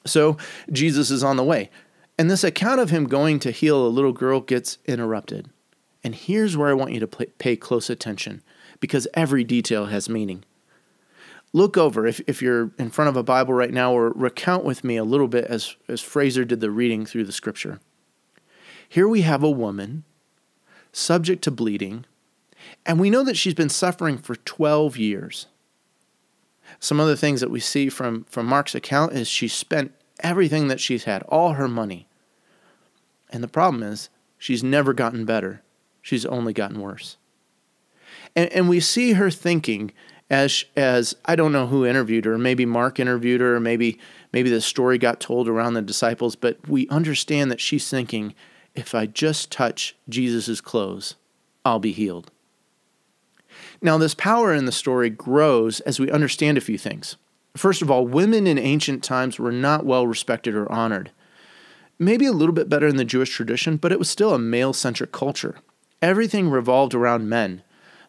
So 0.07 0.37
Jesus 0.71 1.11
is 1.11 1.25
on 1.25 1.37
the 1.37 1.43
way. 1.43 1.71
And 2.17 2.31
this 2.31 2.45
account 2.45 2.81
of 2.81 2.91
him 2.91 3.09
going 3.09 3.41
to 3.41 3.51
heal 3.51 3.85
a 3.85 3.89
little 3.89 4.13
girl 4.13 4.41
gets 4.41 4.79
interrupted. 4.87 5.51
And 6.03 6.15
here's 6.15 6.57
where 6.57 6.71
I 6.71 6.75
want 6.75 6.93
you 6.93 7.01
to 7.01 7.07
pay 7.07 7.57
close 7.57 7.91
attention 7.91 8.43
because 8.81 9.07
every 9.15 9.45
detail 9.45 9.87
has 9.87 10.09
meaning. 10.09 10.45
Look 11.53 11.77
over 11.77 12.07
if, 12.07 12.21
if 12.27 12.41
you're 12.41 12.71
in 12.79 12.91
front 12.91 13.09
of 13.09 13.17
a 13.17 13.23
bible 13.23 13.55
right 13.55 13.73
now 13.73 13.93
or 13.93 14.11
recount 14.11 14.65
with 14.65 14.85
me 14.85 14.97
a 14.97 15.05
little 15.05 15.29
bit 15.29 15.45
as, 15.47 15.75
as 15.89 16.01
fraser 16.01 16.45
did 16.45 16.61
the 16.61 16.71
reading 16.71 17.05
through 17.05 17.25
the 17.25 17.33
scripture. 17.33 17.81
Here 18.89 19.09
we 19.09 19.23
have 19.23 19.43
a 19.43 19.51
woman 19.51 20.05
subject 20.93 21.43
to 21.45 21.51
bleeding 21.51 22.07
and 22.87 23.01
we 23.01 23.11
know 23.11 23.25
that 23.25 23.37
she's 23.37 23.55
been 23.55 23.69
suffering 23.69 24.19
for 24.19 24.37
12 24.37 24.97
years. 24.97 25.47
Some 26.79 27.01
other 27.01 27.17
things 27.17 27.41
that 27.41 27.51
we 27.51 27.61
see 27.61 27.89
from, 27.89 28.25
from 28.25 28.47
mark's 28.47 28.75
account 28.75 29.13
is 29.13 29.29
she 29.29 29.49
spent 29.49 29.93
everything 30.21 30.69
that 30.69 30.81
she's 30.81 31.05
had 31.05 31.23
all 31.25 31.55
her 31.55 31.69
money. 31.69 32.07
And 33.31 33.43
the 33.43 33.49
problem 33.49 33.83
is 33.83 34.09
she's 34.39 34.63
never 34.63 34.93
gotten 34.93 35.25
better 35.25 35.63
she's 36.03 36.27
only 36.27 36.53
gotten 36.53 36.81
worse 36.81 37.17
and, 38.37 38.53
and 38.53 38.69
we 38.69 38.81
see 38.81 39.13
her 39.13 39.31
thinking 39.31 39.93
as 40.31 40.65
as 40.77 41.17
I 41.25 41.35
don't 41.35 41.53
know 41.53 41.67
who 41.67 41.85
interviewed 41.85 42.25
her, 42.25 42.39
maybe 42.39 42.65
Mark 42.65 43.01
interviewed 43.01 43.41
her, 43.41 43.57
or 43.57 43.61
maybe 43.61 43.99
maybe 44.33 44.49
the 44.49 44.61
story 44.61 44.97
got 44.97 45.21
told 45.21 45.49
around 45.49 45.75
the 45.75 45.83
disciples, 45.83 46.37
but 46.37 46.69
we 46.69 46.89
understand 46.89 47.51
that 47.51 47.61
she's 47.61 47.91
thinking, 47.91 48.35
if 48.75 48.95
I 48.95 49.07
just 49.07 49.51
touch 49.51 49.97
Jesus' 50.09 50.61
clothes, 50.61 51.17
I'll 51.65 51.81
be 51.81 51.93
healed. 51.93 52.31
Now, 53.83 53.99
this 53.99 54.15
power 54.15 54.55
in 54.55 54.67
the 54.67 54.73
story 54.73 55.11
grows 55.11 55.81
as 55.81 55.99
we 55.99 56.11
understand 56.11 56.57
a 56.57 56.63
few 56.63 56.79
things. 56.79 57.17
First 57.57 57.83
of 57.83 57.91
all, 57.91 58.07
women 58.07 58.47
in 58.47 58.59
ancient 58.59 59.03
times 59.03 59.39
were 59.39 59.51
not 59.51 59.85
well 59.85 60.07
respected 60.07 60.55
or 60.55 60.71
honored. 60.71 61.11
Maybe 61.99 62.25
a 62.25 62.33
little 62.33 62.55
bit 62.55 62.69
better 62.69 62.87
in 62.87 62.97
the 62.97 63.05
Jewish 63.05 63.35
tradition, 63.35 63.77
but 63.77 63.91
it 63.91 63.99
was 63.99 64.09
still 64.09 64.33
a 64.33 64.39
male 64.39 64.73
centric 64.73 65.11
culture. 65.11 65.57
Everything 66.03 66.51
revolved 66.51 66.95
around 66.95 67.29
men. 67.29 67.63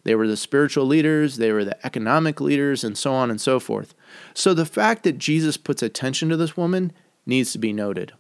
They 0.04 0.16
were 0.16 0.28
the 0.28 0.38
spiritual 0.38 0.86
leaders, 0.86 1.38
they 1.38 1.52
were 1.52 1.66
the 1.66 1.86
economic 1.86 2.42
leaders, 2.42 2.84
and 2.84 2.98
so 2.98 3.14
on 3.14 3.30
and 3.30 3.40
so 3.40 3.60
forth. 3.60 3.94
So 4.34 4.54
the 4.54 4.66
fact 4.66 5.04
that 5.04 5.18
Jesus 5.18 5.58
puts 5.58 5.84
attention 5.84 6.30
to 6.30 6.38
this 6.38 6.58
woman 6.58 6.92
needs 7.26 7.52
to 7.52 7.60
be 7.60 7.74
noted. 7.74 8.14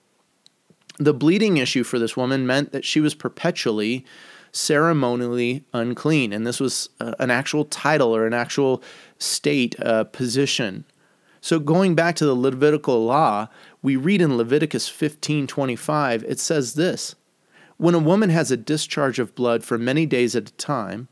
The 0.99 1.13
bleeding 1.13 1.57
issue 1.57 1.83
for 1.83 1.97
this 1.97 2.15
woman 2.15 2.45
meant 2.45 2.71
that 2.71 2.85
she 2.85 2.99
was 2.99 3.15
perpetually 3.15 4.05
ceremonially 4.51 5.63
unclean, 5.73 6.33
and 6.33 6.45
this 6.45 6.59
was 6.59 6.89
uh, 6.99 7.13
an 7.19 7.31
actual 7.31 7.65
title 7.65 8.15
or 8.15 8.27
an 8.27 8.33
actual 8.33 8.83
state 9.17 9.79
uh, 9.79 10.03
position. 10.03 10.85
So 11.39 11.57
going 11.57 11.95
back 11.95 12.15
to 12.17 12.25
the 12.25 12.35
Levitical 12.35 13.03
law, 13.05 13.47
we 13.81 13.95
read 13.95 14.21
in 14.21 14.37
Leviticus 14.37 14.89
15:25, 14.89 16.23
it 16.23 16.39
says 16.39 16.75
this: 16.75 17.15
When 17.81 17.95
a 17.95 17.99
woman 17.99 18.29
has 18.29 18.51
a 18.51 18.57
discharge 18.57 19.17
of 19.17 19.33
blood 19.33 19.63
for 19.63 19.75
many 19.75 20.05
days 20.05 20.35
at 20.35 20.49
a 20.49 20.53
time, 20.53 21.07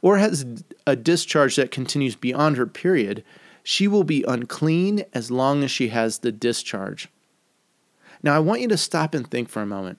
or 0.00 0.18
has 0.18 0.46
a 0.86 0.94
discharge 0.94 1.56
that 1.56 1.72
continues 1.72 2.14
beyond 2.14 2.56
her 2.56 2.68
period, 2.68 3.24
she 3.64 3.88
will 3.88 4.04
be 4.04 4.24
unclean 4.28 5.02
as 5.12 5.32
long 5.32 5.64
as 5.64 5.72
she 5.72 5.88
has 5.88 6.20
the 6.20 6.30
discharge. 6.30 7.08
Now, 8.22 8.36
I 8.36 8.38
want 8.38 8.60
you 8.60 8.68
to 8.68 8.76
stop 8.76 9.12
and 9.12 9.28
think 9.28 9.48
for 9.48 9.60
a 9.60 9.66
moment. 9.66 9.98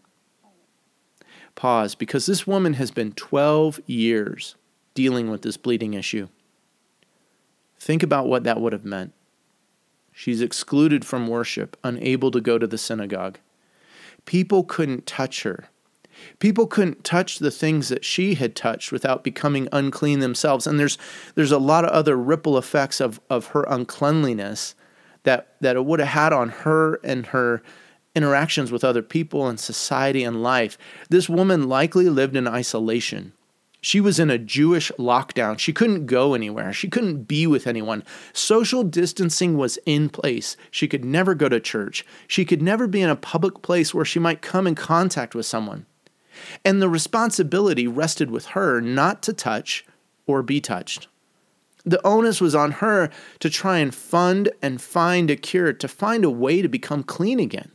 Pause, 1.55 1.95
because 1.95 2.27
this 2.27 2.47
woman 2.47 2.75
has 2.75 2.91
been 2.91 3.11
12 3.11 3.81
years 3.85 4.55
dealing 4.93 5.29
with 5.29 5.41
this 5.41 5.57
bleeding 5.57 5.95
issue. 5.95 6.29
Think 7.77 8.03
about 8.03 8.29
what 8.29 8.45
that 8.45 8.61
would 8.61 8.71
have 8.71 8.85
meant. 8.85 9.11
She's 10.13 10.39
excluded 10.39 11.03
from 11.03 11.27
worship, 11.27 11.75
unable 11.83 12.31
to 12.31 12.39
go 12.39 12.57
to 12.57 12.67
the 12.67 12.77
synagogue. 12.77 13.37
People 14.23 14.63
couldn't 14.63 15.05
touch 15.05 15.43
her 15.43 15.67
People 16.39 16.67
couldn't 16.67 17.03
touch 17.03 17.39
the 17.39 17.51
things 17.51 17.89
that 17.89 18.05
she 18.05 18.35
had 18.35 18.55
touched 18.55 18.91
without 18.91 19.23
becoming 19.23 19.67
unclean 19.71 20.19
themselves. 20.19 20.67
And 20.67 20.79
there's 20.79 20.97
there's 21.35 21.51
a 21.51 21.57
lot 21.57 21.85
of 21.85 21.91
other 21.91 22.15
ripple 22.15 22.57
effects 22.57 22.99
of, 22.99 23.19
of 23.29 23.47
her 23.47 23.63
uncleanliness 23.67 24.75
that, 25.23 25.55
that 25.61 25.75
it 25.75 25.85
would 25.85 25.99
have 25.99 26.09
had 26.09 26.33
on 26.33 26.49
her 26.49 26.95
and 27.03 27.27
her 27.27 27.61
interactions 28.15 28.71
with 28.71 28.83
other 28.83 29.01
people 29.01 29.47
and 29.47 29.59
society 29.59 30.23
and 30.23 30.41
life. 30.41 30.77
This 31.09 31.29
woman 31.29 31.69
likely 31.69 32.09
lived 32.09 32.35
in 32.35 32.47
isolation. 32.47 33.33
She 33.81 34.01
was 34.01 34.19
in 34.19 34.29
a 34.29 34.38
Jewish 34.38 34.91
lockdown. 34.99 35.57
She 35.57 35.71
couldn't 35.71 36.05
go 36.05 36.33
anywhere. 36.33 36.73
She 36.73 36.89
couldn't 36.89 37.23
be 37.23 37.47
with 37.47 37.65
anyone. 37.65 38.03
Social 38.33 38.83
distancing 38.83 39.55
was 39.55 39.79
in 39.85 40.09
place. 40.09 40.57
She 40.69 40.88
could 40.88 41.05
never 41.05 41.33
go 41.33 41.47
to 41.47 41.61
church. 41.61 42.05
She 42.27 42.43
could 42.43 42.61
never 42.61 42.88
be 42.88 43.01
in 43.01 43.09
a 43.09 43.15
public 43.15 43.61
place 43.61 43.93
where 43.93 44.03
she 44.03 44.19
might 44.19 44.41
come 44.41 44.67
in 44.67 44.75
contact 44.75 45.33
with 45.33 45.45
someone. 45.45 45.85
And 46.63 46.81
the 46.81 46.89
responsibility 46.89 47.88
rested 47.88 48.31
with 48.31 48.48
her 48.48 48.81
not 48.81 49.22
to 49.24 49.34
touch 49.34 49.86
or 50.27 50.43
be 50.43 50.62
touched. 50.62 51.08
The 51.86 52.05
onus 52.05 52.41
was 52.41 52.55
on 52.55 52.72
her 52.74 53.10
to 53.39 53.50
try 53.50 53.79
and 53.79 53.93
fund 53.93 54.50
and 54.62 54.81
find 54.81 55.31
a 55.31 55.36
cure, 55.36 55.74
to 55.74 55.88
find 55.88 56.25
a 56.25 56.29
way 56.29 56.62
to 56.62 56.67
become 56.67 57.03
clean 57.03 57.39
again. 57.39 57.72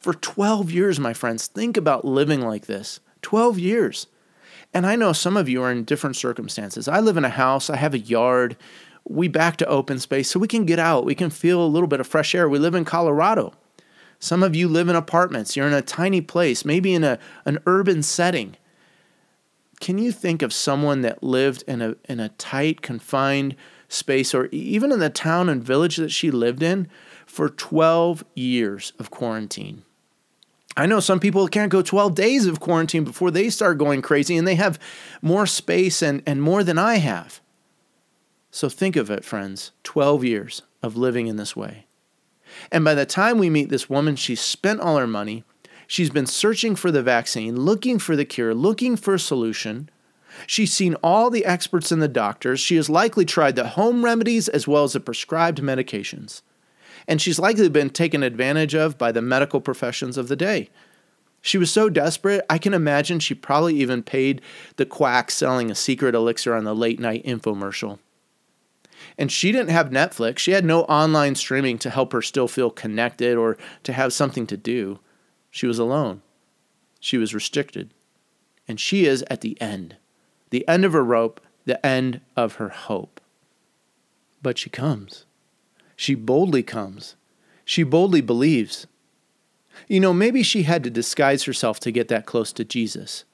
For 0.00 0.14
12 0.14 0.70
years, 0.70 0.98
my 0.98 1.14
friends, 1.14 1.46
think 1.46 1.76
about 1.76 2.04
living 2.04 2.40
like 2.40 2.66
this. 2.66 3.00
12 3.22 3.58
years. 3.58 4.08
And 4.74 4.86
I 4.86 4.96
know 4.96 5.12
some 5.12 5.36
of 5.36 5.48
you 5.48 5.62
are 5.62 5.70
in 5.70 5.84
different 5.84 6.16
circumstances. 6.16 6.88
I 6.88 7.00
live 7.00 7.16
in 7.16 7.24
a 7.24 7.30
house, 7.30 7.70
I 7.70 7.76
have 7.76 7.94
a 7.94 7.98
yard. 7.98 8.56
We 9.08 9.28
back 9.28 9.56
to 9.58 9.66
open 9.66 10.00
space 10.00 10.28
so 10.28 10.40
we 10.40 10.48
can 10.48 10.66
get 10.66 10.80
out. 10.80 11.04
We 11.04 11.14
can 11.14 11.30
feel 11.30 11.64
a 11.64 11.66
little 11.66 11.86
bit 11.86 12.00
of 12.00 12.08
fresh 12.08 12.34
air. 12.34 12.48
We 12.48 12.58
live 12.58 12.74
in 12.74 12.84
Colorado. 12.84 13.54
Some 14.18 14.42
of 14.42 14.56
you 14.56 14.68
live 14.68 14.88
in 14.88 14.96
apartments. 14.96 15.56
You're 15.56 15.66
in 15.66 15.72
a 15.72 15.82
tiny 15.82 16.20
place, 16.20 16.64
maybe 16.64 16.94
in 16.94 17.04
a, 17.04 17.18
an 17.44 17.58
urban 17.66 18.02
setting. 18.02 18.56
Can 19.80 19.98
you 19.98 20.10
think 20.10 20.42
of 20.42 20.52
someone 20.52 21.02
that 21.02 21.22
lived 21.22 21.62
in 21.66 21.82
a, 21.82 21.96
in 22.08 22.18
a 22.18 22.30
tight, 22.30 22.80
confined 22.80 23.56
space, 23.88 24.34
or 24.34 24.46
even 24.46 24.90
in 24.90 25.00
the 25.00 25.10
town 25.10 25.48
and 25.48 25.62
village 25.62 25.96
that 25.96 26.10
she 26.10 26.30
lived 26.30 26.62
in 26.62 26.88
for 27.26 27.48
12 27.48 28.24
years 28.34 28.92
of 28.98 29.10
quarantine? 29.10 29.82
I 30.78 30.86
know 30.86 31.00
some 31.00 31.20
people 31.20 31.48
can't 31.48 31.72
go 31.72 31.80
12 31.80 32.14
days 32.14 32.46
of 32.46 32.60
quarantine 32.60 33.04
before 33.04 33.30
they 33.30 33.48
start 33.48 33.78
going 33.78 34.02
crazy, 34.02 34.36
and 34.36 34.46
they 34.46 34.56
have 34.56 34.78
more 35.22 35.46
space 35.46 36.02
and, 36.02 36.22
and 36.26 36.42
more 36.42 36.62
than 36.62 36.78
I 36.78 36.96
have. 36.96 37.40
So 38.50 38.68
think 38.68 38.96
of 38.96 39.10
it, 39.10 39.24
friends 39.24 39.72
12 39.84 40.24
years 40.24 40.62
of 40.82 40.96
living 40.96 41.26
in 41.26 41.36
this 41.36 41.56
way. 41.56 41.85
And 42.70 42.84
by 42.84 42.94
the 42.94 43.06
time 43.06 43.38
we 43.38 43.50
meet 43.50 43.68
this 43.68 43.90
woman, 43.90 44.16
she's 44.16 44.40
spent 44.40 44.80
all 44.80 44.96
her 44.98 45.06
money. 45.06 45.44
She's 45.86 46.10
been 46.10 46.26
searching 46.26 46.74
for 46.74 46.90
the 46.90 47.02
vaccine, 47.02 47.56
looking 47.56 47.98
for 47.98 48.16
the 48.16 48.24
cure, 48.24 48.54
looking 48.54 48.96
for 48.96 49.14
a 49.14 49.18
solution. 49.18 49.88
She's 50.46 50.72
seen 50.72 50.96
all 50.96 51.30
the 51.30 51.44
experts 51.44 51.92
and 51.92 52.02
the 52.02 52.08
doctors. 52.08 52.60
She 52.60 52.76
has 52.76 52.90
likely 52.90 53.24
tried 53.24 53.56
the 53.56 53.68
home 53.68 54.04
remedies 54.04 54.48
as 54.48 54.66
well 54.66 54.84
as 54.84 54.92
the 54.92 55.00
prescribed 55.00 55.62
medications. 55.62 56.42
And 57.08 57.22
she's 57.22 57.38
likely 57.38 57.68
been 57.68 57.90
taken 57.90 58.22
advantage 58.22 58.74
of 58.74 58.98
by 58.98 59.12
the 59.12 59.22
medical 59.22 59.60
professions 59.60 60.16
of 60.16 60.28
the 60.28 60.36
day. 60.36 60.70
She 61.40 61.58
was 61.58 61.70
so 61.70 61.88
desperate, 61.88 62.44
I 62.50 62.58
can 62.58 62.74
imagine 62.74 63.20
she 63.20 63.34
probably 63.34 63.76
even 63.76 64.02
paid 64.02 64.42
the 64.76 64.86
quack 64.86 65.30
selling 65.30 65.70
a 65.70 65.76
secret 65.76 66.14
elixir 66.14 66.54
on 66.54 66.64
the 66.64 66.74
late 66.74 66.98
night 66.98 67.24
infomercial. 67.24 68.00
And 69.18 69.32
she 69.32 69.50
didn't 69.50 69.70
have 69.70 69.90
Netflix. 69.90 70.38
She 70.38 70.52
had 70.52 70.64
no 70.64 70.82
online 70.82 71.34
streaming 71.34 71.78
to 71.78 71.90
help 71.90 72.12
her 72.12 72.22
still 72.22 72.48
feel 72.48 72.70
connected 72.70 73.36
or 73.36 73.56
to 73.82 73.92
have 73.92 74.12
something 74.12 74.46
to 74.48 74.56
do. 74.56 74.98
She 75.50 75.66
was 75.66 75.78
alone. 75.78 76.22
She 77.00 77.16
was 77.16 77.34
restricted. 77.34 77.94
And 78.68 78.78
she 78.78 79.06
is 79.06 79.24
at 79.30 79.40
the 79.40 79.60
end 79.60 79.96
the 80.50 80.66
end 80.68 80.84
of 80.84 80.92
her 80.92 81.04
rope, 81.04 81.40
the 81.64 81.84
end 81.84 82.20
of 82.36 82.54
her 82.54 82.68
hope. 82.68 83.20
But 84.42 84.58
she 84.58 84.70
comes. 84.70 85.24
She 85.96 86.14
boldly 86.14 86.62
comes. 86.62 87.16
She 87.64 87.82
boldly 87.82 88.20
believes. 88.20 88.86
You 89.88 90.00
know, 90.00 90.12
maybe 90.12 90.42
she 90.42 90.62
had 90.62 90.84
to 90.84 90.90
disguise 90.90 91.44
herself 91.44 91.80
to 91.80 91.90
get 91.90 92.08
that 92.08 92.26
close 92.26 92.52
to 92.54 92.64
Jesus. 92.64 93.24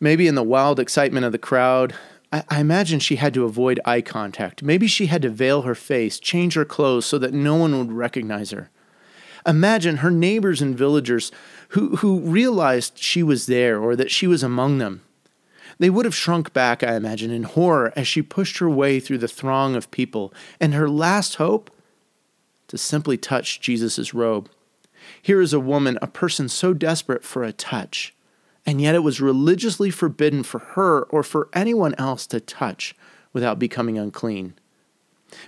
Maybe 0.00 0.26
in 0.26 0.34
the 0.34 0.42
wild 0.42 0.78
excitement 0.78 1.26
of 1.26 1.32
the 1.32 1.38
crowd, 1.38 1.94
I, 2.48 2.60
imagine 2.60 2.98
she 2.98 3.16
had 3.16 3.34
to 3.34 3.44
avoid 3.44 3.80
eye 3.84 4.00
contact. 4.00 4.62
Maybe 4.62 4.86
she 4.86 5.06
had 5.06 5.22
to 5.22 5.30
veil 5.30 5.62
her 5.62 5.74
face, 5.74 6.18
change 6.18 6.54
her 6.54 6.64
clothes 6.64 7.06
so 7.06 7.18
that 7.18 7.32
no 7.32 7.54
one 7.54 7.78
would 7.78 7.92
recognize 7.92 8.50
her. 8.50 8.70
Imagine 9.46 9.98
her 9.98 10.10
neighbors 10.10 10.60
and 10.62 10.76
villagers 10.76 11.30
who, 11.68 11.96
who 11.96 12.20
realized 12.20 12.98
she 12.98 13.22
was 13.22 13.46
there 13.46 13.78
or 13.78 13.94
that 13.94 14.10
she 14.10 14.26
was 14.26 14.42
among 14.42 14.78
them. 14.78 15.02
They 15.78 15.90
would 15.90 16.06
have 16.06 16.14
shrunk 16.14 16.52
back, 16.52 16.82
I 16.82 16.94
imagine, 16.94 17.30
in 17.30 17.42
horror 17.42 17.92
as 17.94 18.08
she 18.08 18.22
pushed 18.22 18.58
her 18.58 18.70
way 18.70 19.00
through 19.00 19.18
the 19.18 19.28
throng 19.28 19.76
of 19.76 19.90
people, 19.90 20.32
and 20.60 20.72
her 20.72 20.88
last 20.88 21.36
hope 21.36 21.70
to 22.68 22.78
simply 22.78 23.16
touch 23.16 23.60
Jesus' 23.60 24.14
robe. 24.14 24.48
Here 25.20 25.40
is 25.40 25.52
a 25.52 25.60
woman, 25.60 25.98
a 26.00 26.06
person 26.06 26.48
so 26.48 26.72
desperate 26.72 27.24
for 27.24 27.44
a 27.44 27.52
touch, 27.52 28.13
and 28.66 28.80
yet 28.80 28.94
it 28.94 29.02
was 29.02 29.20
religiously 29.20 29.90
forbidden 29.90 30.42
for 30.42 30.58
her 30.58 31.02
or 31.04 31.22
for 31.22 31.48
anyone 31.52 31.94
else 31.98 32.26
to 32.28 32.40
touch 32.40 32.94
without 33.32 33.58
becoming 33.58 33.98
unclean. 33.98 34.54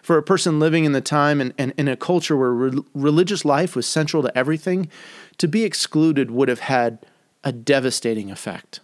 For 0.02 0.18
a 0.18 0.22
person 0.22 0.58
living 0.58 0.84
in 0.84 0.92
the 0.92 1.00
time 1.00 1.40
and, 1.40 1.54
and 1.56 1.72
in 1.76 1.88
a 1.88 1.96
culture 1.96 2.36
where 2.36 2.52
re- 2.52 2.82
religious 2.94 3.44
life 3.44 3.76
was 3.76 3.86
central 3.86 4.22
to 4.22 4.36
everything, 4.36 4.90
to 5.38 5.46
be 5.46 5.64
excluded 5.64 6.30
would 6.30 6.48
have 6.48 6.60
had 6.60 6.98
a 7.44 7.52
devastating 7.52 8.30
effect. 8.30 8.80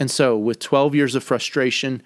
And 0.00 0.10
so, 0.10 0.36
with 0.36 0.58
12 0.58 0.94
years 0.94 1.14
of 1.14 1.22
frustration, 1.22 2.02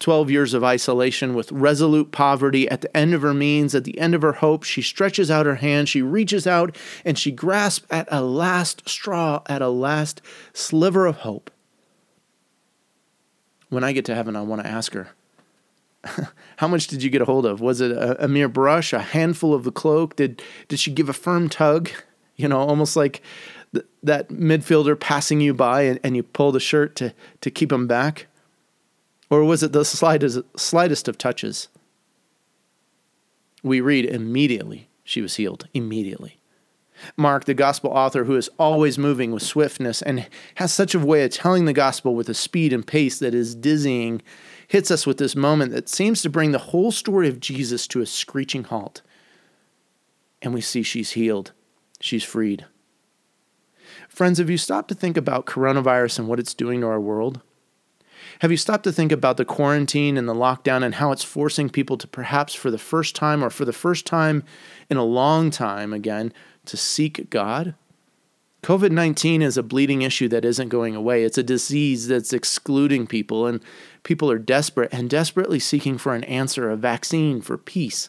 12 0.00 0.30
years 0.30 0.54
of 0.54 0.64
isolation, 0.64 1.34
with 1.34 1.52
resolute 1.52 2.10
poverty 2.10 2.68
at 2.68 2.80
the 2.80 2.96
end 2.96 3.14
of 3.14 3.22
her 3.22 3.34
means, 3.34 3.74
at 3.74 3.84
the 3.84 3.98
end 3.98 4.14
of 4.14 4.22
her 4.22 4.32
hope, 4.32 4.64
she 4.64 4.82
stretches 4.82 5.30
out 5.30 5.46
her 5.46 5.56
hand, 5.56 5.88
she 5.88 6.02
reaches 6.02 6.46
out, 6.46 6.76
and 7.04 7.18
she 7.18 7.30
grasps 7.30 7.86
at 7.90 8.08
a 8.10 8.22
last 8.22 8.88
straw, 8.88 9.42
at 9.46 9.62
a 9.62 9.68
last 9.68 10.22
sliver 10.52 11.06
of 11.06 11.18
hope. 11.18 11.50
When 13.68 13.84
I 13.84 13.92
get 13.92 14.06
to 14.06 14.14
heaven, 14.14 14.34
I 14.34 14.42
want 14.42 14.62
to 14.62 14.68
ask 14.68 14.94
her, 14.94 15.10
How 16.56 16.68
much 16.68 16.86
did 16.86 17.02
you 17.02 17.10
get 17.10 17.22
a 17.22 17.26
hold 17.26 17.46
of? 17.46 17.60
Was 17.60 17.80
it 17.80 17.90
a, 17.92 18.24
a 18.24 18.28
mere 18.28 18.48
brush, 18.48 18.92
a 18.92 19.00
handful 19.00 19.54
of 19.54 19.64
the 19.64 19.72
cloak? 19.72 20.16
Did, 20.16 20.42
did 20.68 20.80
she 20.80 20.90
give 20.90 21.08
a 21.08 21.12
firm 21.14 21.48
tug? 21.48 21.90
You 22.36 22.48
know, 22.48 22.58
almost 22.58 22.96
like 22.96 23.22
th- 23.74 23.86
that 24.02 24.28
midfielder 24.28 24.98
passing 24.98 25.40
you 25.40 25.52
by 25.52 25.82
and, 25.82 26.00
and 26.02 26.16
you 26.16 26.22
pull 26.22 26.52
the 26.52 26.60
shirt 26.60 26.96
to, 26.96 27.12
to 27.42 27.50
keep 27.50 27.70
him 27.70 27.86
back? 27.86 28.26
Or 29.30 29.44
was 29.44 29.62
it 29.62 29.72
the 29.72 29.84
slightest, 29.84 30.40
slightest 30.56 31.08
of 31.08 31.16
touches? 31.16 31.68
We 33.62 33.80
read 33.80 34.04
immediately 34.06 34.88
she 35.10 35.20
was 35.20 35.36
healed, 35.36 35.66
immediately. 35.74 36.38
Mark, 37.16 37.44
the 37.44 37.54
gospel 37.54 37.90
author 37.90 38.24
who 38.24 38.36
is 38.36 38.50
always 38.58 38.98
moving 38.98 39.32
with 39.32 39.42
swiftness 39.42 40.02
and 40.02 40.28
has 40.56 40.72
such 40.72 40.94
a 40.94 41.00
way 41.00 41.24
of 41.24 41.32
telling 41.32 41.64
the 41.64 41.72
gospel 41.72 42.14
with 42.14 42.28
a 42.28 42.34
speed 42.34 42.72
and 42.72 42.86
pace 42.86 43.18
that 43.18 43.34
is 43.34 43.54
dizzying, 43.54 44.22
hits 44.68 44.90
us 44.90 45.06
with 45.06 45.16
this 45.16 45.34
moment 45.34 45.72
that 45.72 45.88
seems 45.88 46.22
to 46.22 46.30
bring 46.30 46.52
the 46.52 46.58
whole 46.58 46.92
story 46.92 47.28
of 47.28 47.40
Jesus 47.40 47.88
to 47.88 48.00
a 48.00 48.06
screeching 48.06 48.64
halt. 48.64 49.02
And 50.42 50.54
we 50.54 50.60
see 50.60 50.82
she's 50.82 51.12
healed, 51.12 51.52
she's 52.00 52.24
freed. 52.24 52.66
Friends, 54.08 54.38
have 54.38 54.50
you 54.50 54.58
stopped 54.58 54.88
to 54.90 54.94
think 54.94 55.16
about 55.16 55.46
coronavirus 55.46 56.20
and 56.20 56.28
what 56.28 56.38
it's 56.38 56.54
doing 56.54 56.82
to 56.82 56.86
our 56.86 57.00
world? 57.00 57.40
Have 58.40 58.50
you 58.50 58.56
stopped 58.56 58.84
to 58.84 58.92
think 58.92 59.12
about 59.12 59.36
the 59.36 59.44
quarantine 59.44 60.16
and 60.16 60.26
the 60.26 60.34
lockdown 60.34 60.82
and 60.82 60.94
how 60.94 61.12
it's 61.12 61.22
forcing 61.22 61.68
people 61.68 61.98
to 61.98 62.06
perhaps 62.08 62.54
for 62.54 62.70
the 62.70 62.78
first 62.78 63.14
time 63.14 63.44
or 63.44 63.50
for 63.50 63.66
the 63.66 63.72
first 63.72 64.06
time 64.06 64.44
in 64.88 64.96
a 64.96 65.04
long 65.04 65.50
time 65.50 65.92
again 65.92 66.32
to 66.64 66.78
seek 66.78 67.28
God? 67.28 67.74
COVID 68.62 68.92
19 68.92 69.42
is 69.42 69.58
a 69.58 69.62
bleeding 69.62 70.00
issue 70.00 70.26
that 70.28 70.46
isn't 70.46 70.70
going 70.70 70.96
away. 70.96 71.22
It's 71.22 71.36
a 71.36 71.42
disease 71.42 72.08
that's 72.08 72.32
excluding 72.32 73.06
people, 73.06 73.46
and 73.46 73.60
people 74.04 74.30
are 74.30 74.38
desperate 74.38 74.88
and 74.90 75.10
desperately 75.10 75.58
seeking 75.58 75.98
for 75.98 76.14
an 76.14 76.24
answer, 76.24 76.70
a 76.70 76.76
vaccine 76.76 77.42
for 77.42 77.58
peace. 77.58 78.08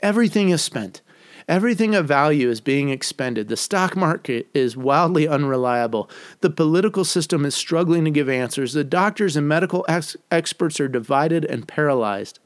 Everything 0.00 0.50
is 0.50 0.60
spent. 0.60 1.00
Everything 1.48 1.94
of 1.94 2.08
value 2.08 2.50
is 2.50 2.60
being 2.60 2.88
expended. 2.88 3.46
The 3.46 3.56
stock 3.56 3.94
market 3.94 4.48
is 4.52 4.76
wildly 4.76 5.28
unreliable. 5.28 6.10
The 6.40 6.50
political 6.50 7.04
system 7.04 7.44
is 7.44 7.54
struggling 7.54 8.04
to 8.04 8.10
give 8.10 8.28
answers. 8.28 8.72
The 8.72 8.82
doctors 8.82 9.36
and 9.36 9.46
medical 9.46 9.84
ex- 9.88 10.16
experts 10.28 10.80
are 10.80 10.88
divided 10.88 11.44
and 11.44 11.68
paralyzed. 11.68 12.40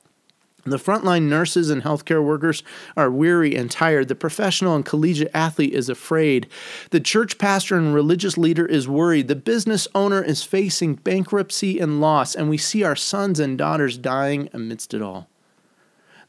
The 0.64 0.76
frontline 0.76 1.22
nurses 1.22 1.70
and 1.70 1.82
healthcare 1.82 2.22
workers 2.22 2.62
are 2.94 3.10
weary 3.10 3.56
and 3.56 3.70
tired. 3.70 4.08
The 4.08 4.14
professional 4.14 4.76
and 4.76 4.84
collegiate 4.84 5.30
athlete 5.32 5.72
is 5.72 5.88
afraid. 5.88 6.46
The 6.90 7.00
church 7.00 7.38
pastor 7.38 7.78
and 7.78 7.94
religious 7.94 8.36
leader 8.36 8.66
is 8.66 8.86
worried. 8.86 9.28
The 9.28 9.36
business 9.36 9.88
owner 9.94 10.22
is 10.22 10.42
facing 10.42 10.96
bankruptcy 10.96 11.78
and 11.80 12.02
loss, 12.02 12.34
and 12.34 12.50
we 12.50 12.58
see 12.58 12.82
our 12.82 12.96
sons 12.96 13.40
and 13.40 13.56
daughters 13.56 13.96
dying 13.96 14.50
amidst 14.52 14.92
it 14.92 15.00
all. 15.00 15.29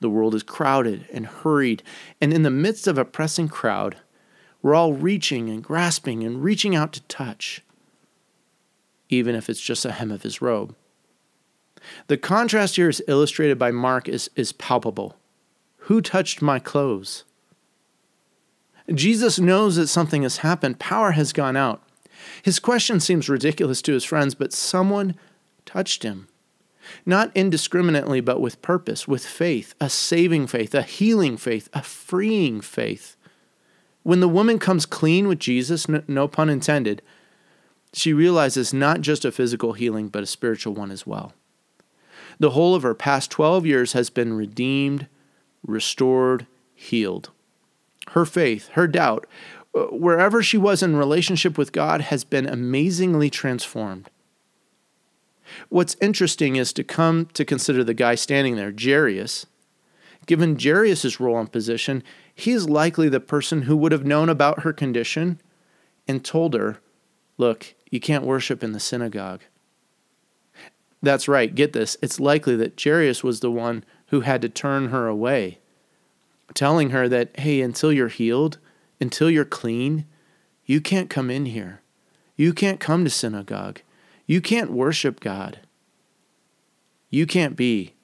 The 0.02 0.10
world 0.10 0.36
is 0.36 0.44
crowded 0.44 1.06
and 1.14 1.26
hurried, 1.28 1.84
and 2.20 2.34
in 2.34 2.42
the 2.42 2.50
midst 2.50 2.88
of 2.88 2.98
a 2.98 3.06
pressing 3.06 3.48
crowd, 3.48 3.98
we're 4.62 4.76
all 4.76 4.94
reaching 4.94 5.50
and 5.50 5.64
grasping 5.64 6.24
and 6.24 6.44
reaching 6.44 6.76
out 6.76 6.92
to 6.94 7.02
touch, 7.04 7.62
even 9.10 9.36
if 9.36 9.50
it's 9.50 9.62
just 9.62 9.86
a 9.86 9.92
hem 9.92 10.12
of 10.12 10.24
his 10.24 10.42
robe. 10.42 10.76
The 12.08 12.18
contrast 12.18 12.76
here 12.76 12.90
is 12.90 13.04
illustrated 13.08 13.58
by 13.58 13.72
Mark 13.72 14.10
is, 14.10 14.30
is 14.36 14.52
palpable. 14.52 15.16
Who 15.86 16.02
touched 16.02 16.42
my 16.42 16.60
clothes? 16.60 17.24
Jesus 18.94 19.40
knows 19.40 19.76
that 19.76 19.88
something 19.88 20.24
has 20.24 20.38
happened. 20.38 20.80
Power 20.80 21.12
has 21.12 21.32
gone 21.34 21.56
out. 21.56 21.82
His 22.44 22.60
question 22.60 23.00
seems 23.00 23.30
ridiculous 23.30 23.82
to 23.84 23.94
his 23.94 24.04
friends, 24.04 24.36
but 24.36 24.54
someone 24.54 25.16
touched 25.66 26.04
him. 26.04 26.28
Not 27.06 27.32
indiscriminately, 27.36 28.22
but 28.22 28.42
with 28.42 28.62
purpose, 28.62 29.08
with 29.08 29.26
faith, 29.26 29.76
a 29.80 29.90
saving 29.90 30.48
faith, 30.48 30.74
a 30.74 30.82
healing 30.82 31.38
faith, 31.38 31.70
a 31.74 31.82
freeing 31.82 32.62
faith. 32.62 33.16
When 34.04 34.20
the 34.20 34.28
woman 34.28 34.60
comes 34.60 34.86
clean 34.86 35.28
with 35.28 35.40
Jesus, 35.40 35.88
no, 36.08 36.28
pun 36.28 36.50
intended, 36.50 37.02
she 37.94 38.14
realizes 38.14 38.74
not 38.74 39.02
just 39.02 39.26
a 39.26 39.32
physical 39.32 39.74
healing, 39.74 40.08
but 40.08 40.24
a 40.24 40.28
spiritual 40.28 40.74
one 40.74 40.92
as 40.92 41.06
well. 41.06 41.34
The 42.40 42.52
whole 42.52 42.74
of 42.74 42.84
her 42.84 42.96
past 42.96 43.30
12 43.32 43.66
years 43.66 43.94
has 43.94 44.10
been 44.10 44.34
redeemed, 44.34 45.08
restored, 45.66 46.48
healed. 46.74 47.30
Her 48.10 48.26
faith, 48.26 48.70
her 48.70 48.88
doubt, 48.88 49.28
uh, 49.76 49.86
wherever 49.86 50.42
she 50.42 50.58
was 50.58 50.82
in 50.82 50.96
relationship 50.96 51.58
with 51.58 51.72
God, 51.72 52.02
has 52.02 52.24
been 52.24 52.48
amazingly 52.48 53.30
transformed. 53.30 54.10
What's 55.70 55.96
interesting 56.02 56.56
is 56.56 56.74
to 56.74 56.84
come 56.84 57.28
to 57.34 57.46
consider 57.46 57.84
the 57.84 57.94
guy 57.94 58.16
standing 58.16 58.56
there, 58.56 58.74
Jairus. 58.78 59.46
Given 60.26 60.58
Jairus' 60.60 61.20
role 61.20 61.40
and 61.40 61.52
position, 61.52 62.04
he's 62.34 62.70
likely 62.70 63.10
the 63.10 63.20
person 63.20 63.64
who 63.64 63.76
would 63.78 63.92
have 63.92 64.06
known 64.06 64.30
about 64.30 64.62
her 64.62 64.74
condition 64.74 65.40
and 66.08 66.24
told 66.24 66.54
her, 66.54 66.80
Look, 67.38 67.74
you 67.90 68.00
can't 68.00 68.26
worship 68.26 68.64
in 68.64 68.72
the 68.72 68.80
synagogue. 68.80 69.42
That's 71.02 71.28
right, 71.28 71.54
get 71.54 71.74
this. 71.74 71.98
It's 72.02 72.20
likely 72.20 72.56
that 72.58 72.80
Jairus 72.82 73.24
was 73.24 73.40
the 73.40 73.50
one 73.50 73.84
who 74.08 74.22
had 74.22 74.42
to 74.44 74.50
turn 74.50 74.90
her 74.90 75.08
away, 75.08 75.58
telling 76.54 76.92
her 76.92 77.10
that, 77.10 77.40
hey, 77.40 77.62
until 77.62 77.92
you're 77.92 78.08
healed, 78.08 78.60
until 79.00 79.30
you're 79.30 79.46
clean, 79.46 80.06
you 80.66 80.80
can't 80.80 81.10
come 81.10 81.32
in 81.32 81.48
here. 81.48 81.82
You 82.36 82.54
can't 82.54 82.80
come 82.80 83.04
to 83.04 83.10
synagogue. 83.10 83.82
You 84.32 84.40
can't 84.40 84.72
worship 84.72 85.20
God. 85.20 85.60
You 87.10 87.26
can't 87.26 87.58
be 87.58 87.96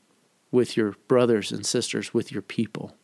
with 0.51 0.75
your 0.75 0.95
brothers 1.07 1.53
and 1.53 1.65
sisters, 1.65 2.13
with 2.13 2.33
your 2.33 2.41
people. 2.41 2.97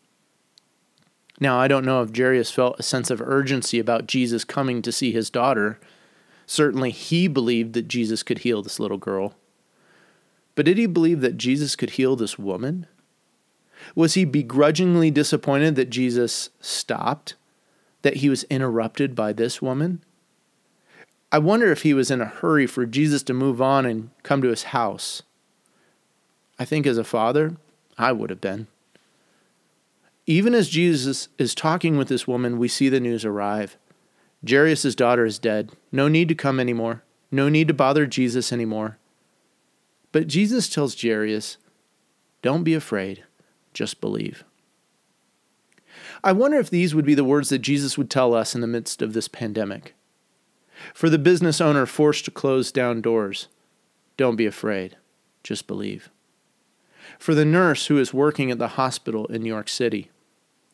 Now, 1.39 1.57
I 1.57 1.69
don't 1.69 1.85
know 1.85 2.01
if 2.01 2.13
Jairus 2.13 2.51
felt 2.51 2.81
a 2.81 2.83
sense 2.83 3.09
of 3.09 3.21
urgency 3.21 3.79
about 3.79 4.07
Jesus 4.07 4.43
coming 4.43 4.81
to 4.81 4.91
see 4.91 5.13
his 5.13 5.29
daughter. 5.29 5.79
Certainly, 6.45 6.91
he 6.91 7.29
believed 7.29 7.71
that 7.75 7.87
Jesus 7.87 8.23
could 8.23 8.39
heal 8.39 8.61
this 8.61 8.77
little 8.77 8.97
girl. 8.97 9.35
But 10.55 10.65
did 10.65 10.77
he 10.77 10.85
believe 10.85 11.21
that 11.21 11.37
Jesus 11.37 11.77
could 11.77 11.91
heal 11.91 12.17
this 12.17 12.37
woman? 12.37 12.87
Was 13.95 14.15
he 14.15 14.25
begrudgingly 14.25 15.11
disappointed 15.11 15.77
that 15.77 15.89
Jesus 15.89 16.49
stopped, 16.59 17.35
that 18.01 18.17
he 18.17 18.27
was 18.27 18.43
interrupted 18.49 19.15
by 19.15 19.31
this 19.31 19.61
woman? 19.61 20.03
I 21.33 21.39
wonder 21.39 21.71
if 21.71 21.81
he 21.81 21.95
was 21.95 22.11
in 22.11 22.21
a 22.21 22.25
hurry 22.25 22.67
for 22.67 22.85
Jesus 22.85 23.23
to 23.23 23.33
move 23.33 23.59
on 23.59 23.87
and 23.87 24.11
come 24.21 24.43
to 24.43 24.49
his 24.49 24.65
house. 24.65 25.23
I 26.59 26.65
think 26.65 26.85
as 26.85 26.99
a 26.99 27.03
father, 27.03 27.57
I 27.97 28.11
would 28.11 28.29
have 28.29 28.39
been. 28.39 28.67
Even 30.27 30.53
as 30.53 30.69
Jesus 30.69 31.29
is 31.39 31.55
talking 31.55 31.97
with 31.97 32.07
this 32.07 32.27
woman, 32.27 32.59
we 32.59 32.67
see 32.67 32.87
the 32.87 32.99
news 32.99 33.25
arrive. 33.25 33.77
Jairus' 34.47 34.93
daughter 34.93 35.25
is 35.25 35.39
dead. 35.39 35.71
No 35.91 36.07
need 36.07 36.29
to 36.29 36.35
come 36.35 36.59
anymore. 36.59 37.01
No 37.31 37.49
need 37.49 37.67
to 37.67 37.73
bother 37.73 38.05
Jesus 38.05 38.53
anymore. 38.53 38.99
But 40.11 40.27
Jesus 40.27 40.69
tells 40.69 41.01
Jairus, 41.01 41.57
Don't 42.43 42.63
be 42.63 42.75
afraid, 42.75 43.23
just 43.73 43.99
believe. 43.99 44.43
I 46.23 46.31
wonder 46.31 46.59
if 46.59 46.69
these 46.69 46.93
would 46.93 47.05
be 47.05 47.15
the 47.15 47.23
words 47.23 47.49
that 47.49 47.59
Jesus 47.59 47.97
would 47.97 48.11
tell 48.11 48.35
us 48.35 48.53
in 48.53 48.61
the 48.61 48.67
midst 48.67 49.01
of 49.01 49.13
this 49.13 49.27
pandemic. 49.27 49.95
For 50.93 51.09
the 51.09 51.19
business 51.19 51.61
owner 51.61 51.85
forced 51.85 52.25
to 52.25 52.31
close 52.31 52.71
down 52.71 53.01
doors, 53.01 53.47
don't 54.17 54.35
be 54.35 54.45
afraid, 54.45 54.97
just 55.43 55.67
believe. 55.67 56.09
For 57.19 57.35
the 57.35 57.45
nurse 57.45 57.87
who 57.87 57.97
is 57.97 58.13
working 58.13 58.51
at 58.51 58.59
the 58.59 58.69
hospital 58.69 59.25
in 59.27 59.43
New 59.43 59.49
York 59.49 59.69
City, 59.69 60.09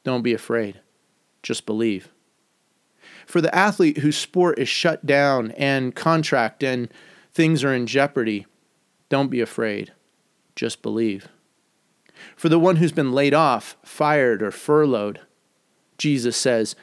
don't 0.03 0.21
be 0.21 0.33
afraid, 0.33 0.79
just 1.43 1.65
believe. 1.65 2.09
For 3.25 3.41
the 3.41 3.53
athlete 3.53 3.99
whose 3.99 4.17
sport 4.17 4.57
is 4.57 4.69
shut 4.69 5.05
down 5.05 5.51
and 5.51 5.95
contract 5.95 6.63
and 6.63 6.91
things 7.33 7.63
are 7.63 7.73
in 7.73 7.85
jeopardy, 7.85 8.45
don't 9.09 9.29
be 9.29 9.41
afraid. 9.41 9.91
Just 10.55 10.81
believe. 10.81 11.27
For 12.35 12.49
the 12.49 12.59
one 12.59 12.77
who's 12.77 12.91
been 12.91 13.11
laid 13.11 13.33
off, 13.33 13.77
fired, 13.83 14.41
or 14.41 14.51
furloughed, 14.51 15.21
Jesus 15.97 16.35
says, 16.35 16.75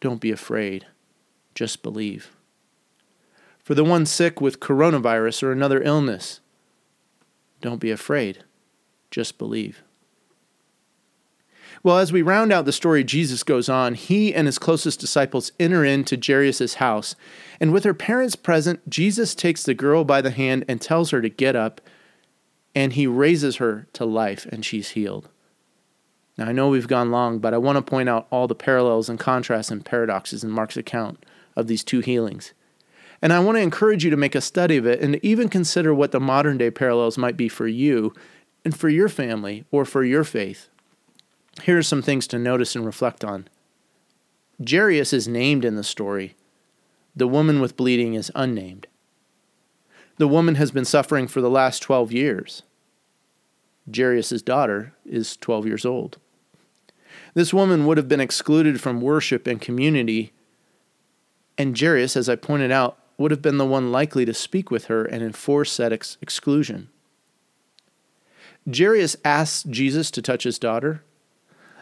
Don't 0.00 0.20
be 0.20 0.30
afraid. 0.30 0.86
Just 1.54 1.82
believe. 1.82 2.30
For 3.68 3.74
the 3.74 3.84
one 3.84 4.06
sick 4.06 4.40
with 4.40 4.60
coronavirus 4.60 5.42
or 5.42 5.52
another 5.52 5.82
illness, 5.82 6.40
don't 7.60 7.82
be 7.82 7.90
afraid. 7.90 8.42
Just 9.10 9.36
believe. 9.36 9.82
Well, 11.82 11.98
as 11.98 12.10
we 12.10 12.22
round 12.22 12.50
out 12.50 12.64
the 12.64 12.72
story, 12.72 13.04
Jesus 13.04 13.42
goes 13.42 13.68
on. 13.68 13.92
He 13.92 14.34
and 14.34 14.46
his 14.46 14.58
closest 14.58 15.00
disciples 15.00 15.52
enter 15.60 15.84
into 15.84 16.16
Jairus' 16.16 16.76
house, 16.76 17.14
and 17.60 17.70
with 17.70 17.84
her 17.84 17.92
parents 17.92 18.36
present, 18.36 18.88
Jesus 18.88 19.34
takes 19.34 19.64
the 19.64 19.74
girl 19.74 20.02
by 20.02 20.22
the 20.22 20.30
hand 20.30 20.64
and 20.66 20.80
tells 20.80 21.10
her 21.10 21.20
to 21.20 21.28
get 21.28 21.54
up, 21.54 21.82
and 22.74 22.94
he 22.94 23.06
raises 23.06 23.56
her 23.56 23.86
to 23.92 24.06
life, 24.06 24.46
and 24.46 24.64
she's 24.64 24.92
healed. 24.92 25.28
Now, 26.38 26.46
I 26.46 26.52
know 26.52 26.70
we've 26.70 26.88
gone 26.88 27.10
long, 27.10 27.38
but 27.38 27.52
I 27.52 27.58
want 27.58 27.76
to 27.76 27.82
point 27.82 28.08
out 28.08 28.28
all 28.30 28.48
the 28.48 28.54
parallels 28.54 29.10
and 29.10 29.20
contrasts 29.20 29.70
and 29.70 29.84
paradoxes 29.84 30.42
in 30.42 30.48
Mark's 30.48 30.78
account 30.78 31.26
of 31.54 31.66
these 31.66 31.84
two 31.84 32.00
healings. 32.00 32.54
And 33.20 33.32
I 33.32 33.40
want 33.40 33.56
to 33.56 33.62
encourage 33.62 34.04
you 34.04 34.10
to 34.10 34.16
make 34.16 34.34
a 34.34 34.40
study 34.40 34.76
of 34.76 34.86
it 34.86 35.00
and 35.00 35.14
to 35.14 35.26
even 35.26 35.48
consider 35.48 35.92
what 35.92 36.12
the 36.12 36.20
modern 36.20 36.58
day 36.58 36.70
parallels 36.70 37.18
might 37.18 37.36
be 37.36 37.48
for 37.48 37.66
you 37.66 38.14
and 38.64 38.76
for 38.76 38.88
your 38.88 39.08
family 39.08 39.64
or 39.70 39.84
for 39.84 40.04
your 40.04 40.24
faith. 40.24 40.68
Here 41.62 41.78
are 41.78 41.82
some 41.82 42.02
things 42.02 42.26
to 42.28 42.38
notice 42.38 42.76
and 42.76 42.86
reflect 42.86 43.24
on. 43.24 43.48
Jairus 44.68 45.12
is 45.12 45.26
named 45.26 45.64
in 45.64 45.76
the 45.76 45.84
story. 45.84 46.36
The 47.14 47.28
woman 47.28 47.60
with 47.60 47.76
bleeding 47.76 48.14
is 48.14 48.30
unnamed. 48.34 48.86
The 50.18 50.28
woman 50.28 50.56
has 50.56 50.70
been 50.70 50.84
suffering 50.84 51.26
for 51.26 51.40
the 51.40 51.50
last 51.50 51.80
12 51.80 52.12
years. 52.12 52.62
Jairus' 53.94 54.42
daughter 54.42 54.94
is 55.04 55.36
12 55.36 55.66
years 55.66 55.84
old. 55.84 56.18
This 57.34 57.54
woman 57.54 57.86
would 57.86 57.96
have 57.96 58.08
been 58.08 58.20
excluded 58.20 58.80
from 58.80 59.00
worship 59.00 59.46
and 59.46 59.60
community, 59.60 60.32
and 61.56 61.78
Jairus, 61.78 62.16
as 62.16 62.28
I 62.28 62.36
pointed 62.36 62.70
out, 62.70 62.98
would 63.18 63.30
have 63.30 63.42
been 63.42 63.58
the 63.58 63.66
one 63.66 63.92
likely 63.92 64.24
to 64.24 64.32
speak 64.32 64.70
with 64.70 64.86
her 64.86 65.04
and 65.04 65.22
enforce 65.22 65.76
that 65.76 65.92
ex- 65.92 66.16
exclusion. 66.22 66.88
Jairus 68.74 69.16
asks 69.24 69.64
Jesus 69.64 70.10
to 70.12 70.22
touch 70.22 70.44
his 70.44 70.58
daughter, 70.58 71.02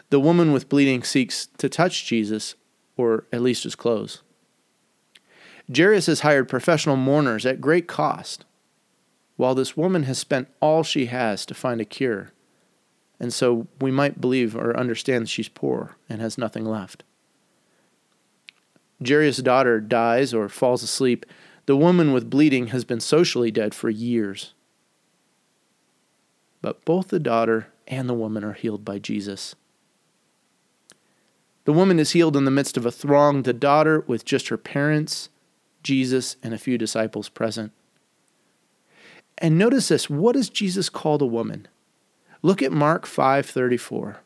the 0.09 0.19
woman 0.19 0.53
with 0.53 0.69
bleeding 0.69 1.03
seeks 1.03 1.47
to 1.57 1.67
touch 1.67 2.05
Jesus, 2.05 2.55
or 2.95 3.25
at 3.31 3.41
least 3.41 3.63
his 3.63 3.75
clothes. 3.75 4.21
Jairus 5.73 6.05
has 6.05 6.21
hired 6.21 6.47
professional 6.47 6.95
mourners 6.95 7.45
at 7.45 7.59
great 7.59 7.87
cost, 7.87 8.45
while 9.35 9.53
this 9.53 9.75
woman 9.75 10.03
has 10.03 10.17
spent 10.17 10.47
all 10.61 10.81
she 10.81 11.07
has 11.07 11.45
to 11.45 11.53
find 11.53 11.81
a 11.81 11.85
cure. 11.85 12.31
And 13.19 13.33
so 13.33 13.67
we 13.81 13.91
might 13.91 14.21
believe 14.21 14.55
or 14.55 14.77
understand 14.77 15.29
she's 15.29 15.49
poor 15.49 15.97
and 16.07 16.21
has 16.21 16.37
nothing 16.37 16.65
left. 16.65 17.03
Jairus' 19.05 19.37
daughter 19.37 19.79
dies 19.79 20.33
or 20.33 20.49
falls 20.49 20.83
asleep. 20.83 21.25
The 21.65 21.75
woman 21.75 22.13
with 22.13 22.29
bleeding 22.29 22.67
has 22.67 22.85
been 22.85 22.99
socially 22.99 23.51
dead 23.51 23.73
for 23.75 23.89
years. 23.89 24.53
But 26.61 26.83
both 26.85 27.09
the 27.09 27.19
daughter 27.19 27.67
and 27.87 28.09
the 28.09 28.13
woman 28.13 28.43
are 28.43 28.53
healed 28.53 28.83
by 28.83 28.99
Jesus. 28.99 29.55
The 31.65 31.73
woman 31.73 31.99
is 31.99 32.11
healed 32.11 32.37
in 32.37 32.45
the 32.45 32.51
midst 32.51 32.77
of 32.77 32.85
a 32.85 32.91
throng, 32.91 33.43
the 33.43 33.53
daughter 33.53 34.03
with 34.07 34.25
just 34.25 34.47
her 34.47 34.57
parents, 34.57 35.29
Jesus, 35.83 36.37
and 36.41 36.53
a 36.53 36.57
few 36.57 36.77
disciples 36.77 37.29
present. 37.29 37.71
And 39.37 39.57
notice 39.57 39.89
this, 39.89 40.09
what 40.09 40.33
does 40.33 40.49
Jesus 40.49 40.89
call 40.89 41.17
the 41.17 41.25
woman? 41.25 41.67
Look 42.41 42.61
at 42.61 42.71
Mark 42.71 43.05
5:34. 43.05 44.17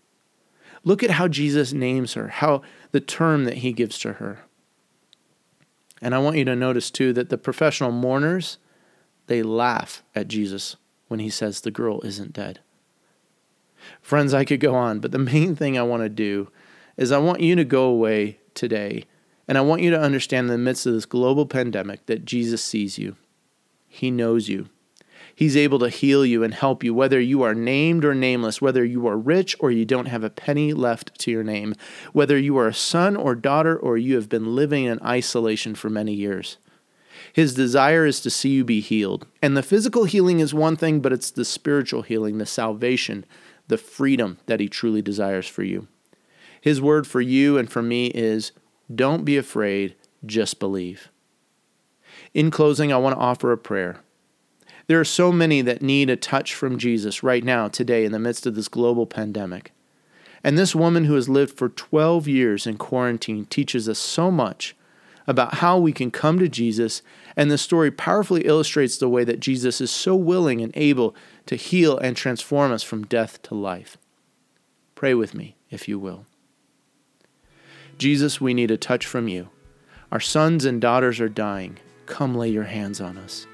Look 0.84 1.04
at 1.04 1.12
how 1.12 1.28
Jesus 1.28 1.74
names 1.74 2.14
her, 2.14 2.28
how 2.30 2.62
the 2.92 3.02
term 3.02 3.46
that 3.46 3.58
he 3.58 3.74
gives 3.74 4.00
to 4.00 4.14
her. 4.14 4.40
And 6.02 6.16
I 6.16 6.20
want 6.20 6.38
you 6.38 6.46
to 6.46 6.56
notice 6.56 6.90
too 6.90 7.14
that 7.14 7.30
the 7.30 7.38
professional 7.38 7.92
mourners, 7.92 8.58
they 9.28 9.44
laugh 9.44 10.04
at 10.16 10.28
Jesus 10.28 10.76
when 11.08 11.20
he 11.20 11.30
says 11.30 11.62
the 11.62 11.72
girl 11.72 12.02
isn't 12.02 12.34
dead. 12.34 12.60
Friends, 14.02 14.34
I 14.34 14.46
could 14.46 14.60
go 14.60 14.76
on, 14.76 15.00
but 15.00 15.12
the 15.12 15.20
main 15.20 15.56
thing 15.56 15.78
I 15.78 15.84
want 15.84 16.04
to 16.04 16.10
do 16.10 16.50
is 16.98 17.12
I 17.12 17.18
want 17.18 17.42
you 17.42 17.56
to 17.56 17.64
go 17.64 17.86
away 17.86 18.40
today 18.54 19.06
and 19.48 19.58
I 19.58 19.62
want 19.62 19.82
you 19.82 19.92
to 19.92 20.00
understand 20.00 20.46
in 20.48 20.52
the 20.52 20.58
midst 20.58 20.86
of 20.86 20.94
this 20.94 21.06
global 21.06 21.46
pandemic 21.46 22.06
that 22.06 22.26
Jesus 22.26 22.64
sees 22.64 22.98
you. 22.98 23.16
He 23.88 24.10
knows 24.10 24.48
you. 24.48 24.70
He's 25.42 25.58
able 25.58 25.80
to 25.80 25.90
heal 25.90 26.24
you 26.24 26.44
and 26.44 26.54
help 26.54 26.84
you, 26.84 26.94
whether 26.94 27.20
you 27.20 27.42
are 27.42 27.56
named 27.56 28.06
or 28.06 28.14
nameless, 28.14 28.62
whether 28.62 28.86
you 28.86 29.08
are 29.08 29.18
rich 29.18 29.56
or 29.60 29.72
you 29.72 29.86
don't 29.86 30.06
have 30.06 30.24
a 30.24 30.30
penny 30.30 30.72
left 30.72 31.18
to 31.18 31.32
your 31.32 31.44
name, 31.44 31.74
whether 32.14 32.38
you 32.38 32.60
are 32.60 32.68
a 32.68 32.76
son 32.76 33.16
or 33.16 33.34
daughter 33.34 33.76
or 33.76 33.98
you 33.98 34.14
have 34.18 34.30
been 34.30 34.56
living 34.56 34.84
in 34.84 35.02
isolation 35.02 35.74
for 35.74 35.90
many 35.90 36.14
years. 36.14 36.58
His 37.34 37.56
desire 37.56 38.06
is 38.06 38.22
to 38.22 38.30
see 38.30 38.50
you 38.50 38.64
be 38.64 38.82
healed. 38.82 39.26
And 39.42 39.58
the 39.58 39.64
physical 39.64 40.04
healing 40.04 40.40
is 40.40 40.54
one 40.54 40.76
thing, 40.76 41.00
but 41.00 41.12
it's 41.12 41.32
the 41.32 41.44
spiritual 41.44 42.04
healing, 42.04 42.38
the 42.38 42.46
salvation, 42.46 43.26
the 43.68 43.80
freedom 43.80 44.38
that 44.46 44.60
He 44.60 44.70
truly 44.70 45.02
desires 45.02 45.48
for 45.48 45.64
you. 45.64 45.88
His 46.62 46.80
word 46.80 47.08
for 47.08 47.20
you 47.20 47.58
and 47.58 47.68
for 47.68 47.82
me 47.82 48.10
is 48.10 48.52
don't 48.94 49.26
be 49.26 49.38
afraid, 49.38 49.96
just 50.24 50.60
believe. 50.60 51.10
In 52.32 52.52
closing, 52.52 52.94
I 52.94 52.98
want 52.98 53.16
to 53.16 53.20
offer 53.20 53.52
a 53.52 53.58
prayer. 53.58 54.02
There 54.92 55.00
are 55.00 55.06
so 55.06 55.32
many 55.32 55.62
that 55.62 55.82
need 55.82 56.10
a 56.10 56.18
touch 56.18 56.54
from 56.54 56.78
Jesus 56.78 57.24
right 57.24 57.46
now, 57.46 57.70
today, 57.70 58.04
in 58.04 58.12
the 58.12 58.20
midst 58.20 58.46
of 58.46 58.56
this 58.56 58.68
global 58.68 59.06
pandemic. 59.06 59.72
And 60.44 60.58
this 60.58 60.76
woman 60.76 61.06
who 61.06 61.16
has 61.16 61.30
lived 61.30 61.58
for 61.58 61.70
12 61.70 62.28
years 62.28 62.68
in 62.68 62.76
quarantine 62.76 63.46
teaches 63.46 63.88
us 63.88 63.98
so 63.98 64.30
much 64.30 64.76
about 65.26 65.54
how 65.54 65.78
we 65.78 65.94
can 65.94 66.12
come 66.12 66.40
to 66.40 66.50
Jesus, 66.50 67.02
and 67.38 67.50
the 67.50 67.58
story 67.58 67.90
powerfully 67.90 68.42
illustrates 68.42 68.98
the 68.98 69.08
way 69.08 69.24
that 69.24 69.40
Jesus 69.40 69.80
is 69.80 69.92
so 69.92 70.14
willing 70.14 70.60
and 70.60 70.74
able 70.76 71.16
to 71.46 71.56
heal 71.56 71.98
and 71.98 72.18
transform 72.18 72.74
us 72.74 72.84
from 72.84 73.06
death 73.06 73.42
to 73.44 73.56
life. 73.56 73.98
Pray 74.94 75.14
with 75.14 75.34
me, 75.34 75.56
if 75.70 75.88
you 75.88 76.00
will. 76.00 76.26
Jesus, 77.98 78.42
we 78.42 78.54
need 78.54 78.72
a 78.72 78.76
touch 78.76 79.06
from 79.06 79.30
you. 79.30 79.52
Our 80.12 80.20
sons 80.20 80.66
and 80.66 80.82
daughters 80.82 81.22
are 81.22 81.30
dying. 81.30 81.78
Come 82.08 82.36
lay 82.36 82.50
your 82.50 82.66
hands 82.66 83.00
on 83.00 83.18
us. 83.18 83.48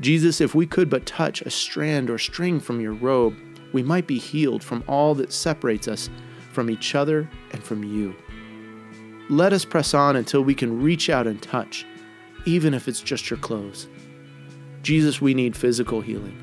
Jesus, 0.00 0.40
if 0.40 0.54
we 0.54 0.66
could 0.66 0.88
but 0.88 1.04
touch 1.04 1.42
a 1.42 1.50
strand 1.50 2.08
or 2.08 2.18
string 2.18 2.58
from 2.58 2.80
your 2.80 2.94
robe, 2.94 3.36
we 3.72 3.82
might 3.82 4.06
be 4.06 4.18
healed 4.18 4.64
from 4.64 4.82
all 4.86 5.14
that 5.16 5.32
separates 5.32 5.86
us 5.86 6.08
from 6.52 6.70
each 6.70 6.94
other 6.94 7.28
and 7.52 7.62
from 7.62 7.84
you. 7.84 8.14
Let 9.28 9.52
us 9.52 9.64
press 9.64 9.94
on 9.94 10.16
until 10.16 10.42
we 10.42 10.54
can 10.54 10.82
reach 10.82 11.08
out 11.10 11.26
and 11.26 11.40
touch, 11.40 11.86
even 12.46 12.74
if 12.74 12.88
it's 12.88 13.00
just 13.00 13.30
your 13.30 13.38
clothes. 13.38 13.88
Jesus, 14.82 15.20
we 15.20 15.34
need 15.34 15.54
physical 15.54 16.00
healing. 16.00 16.36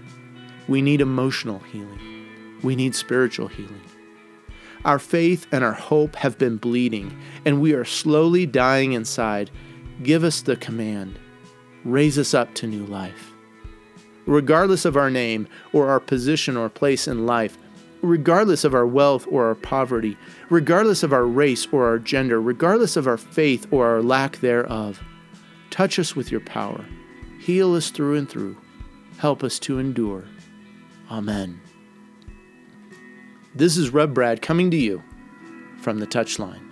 We 0.68 0.82
need 0.82 1.02
emotional 1.02 1.60
healing. 1.60 2.00
We 2.64 2.76
need 2.76 2.96
spiritual 2.96 3.48
healing. 3.48 3.82
Our 4.86 5.00
faith 5.00 5.48
and 5.52 5.64
our 5.64 5.74
hope 5.74 6.16
have 6.16 6.38
been 6.38 6.58
bleeding, 6.58 7.20
and 7.44 7.60
we 7.60 7.74
are 7.74 7.84
slowly 7.84 8.46
dying 8.46 8.94
inside. 8.94 9.50
Give 10.04 10.24
us 10.24 10.42
the 10.42 10.56
command. 10.56 11.20
Raise 11.84 12.18
us 12.20 12.34
up 12.34 12.54
to 12.56 12.68
new 12.68 12.86
life. 12.86 13.34
Regardless 14.28 14.86
of 14.86 14.96
our 14.96 15.10
name 15.10 15.48
or 15.74 15.90
our 15.90 16.00
position 16.00 16.56
or 16.56 16.70
place 16.70 17.08
in 17.08 17.26
life, 17.26 17.58
regardless 18.02 18.64
of 18.64 18.76
our 18.76 18.86
wealth 18.86 19.26
or 19.30 19.48
our 19.48 19.56
poverty, 19.56 20.18
regardless 20.50 21.02
of 21.02 21.14
our 21.14 21.26
race 21.26 21.66
or 21.72 21.88
our 21.88 21.98
gender, 21.98 22.42
regardless 22.42 22.96
of 22.96 23.08
our 23.08 23.18
faith 23.18 23.66
or 23.72 23.88
our 23.88 24.02
lack 24.02 24.38
thereof, 24.38 25.02
touch 25.70 25.98
us 25.98 26.16
with 26.16 26.32
your 26.32 26.42
power. 26.42 26.86
Heal 27.40 27.74
us 27.76 27.90
through 27.90 28.18
and 28.18 28.30
through. 28.30 28.58
Help 29.18 29.44
us 29.44 29.58
to 29.60 29.80
endure. 29.80 30.26
Amen. 31.10 31.60
This 33.56 33.78
is 33.78 33.92
Rev 33.92 34.14
Brad 34.14 34.42
coming 34.42 34.70
to 34.72 34.78
you 34.78 35.02
from 35.82 36.00
the 36.00 36.08
touchline. 36.08 36.67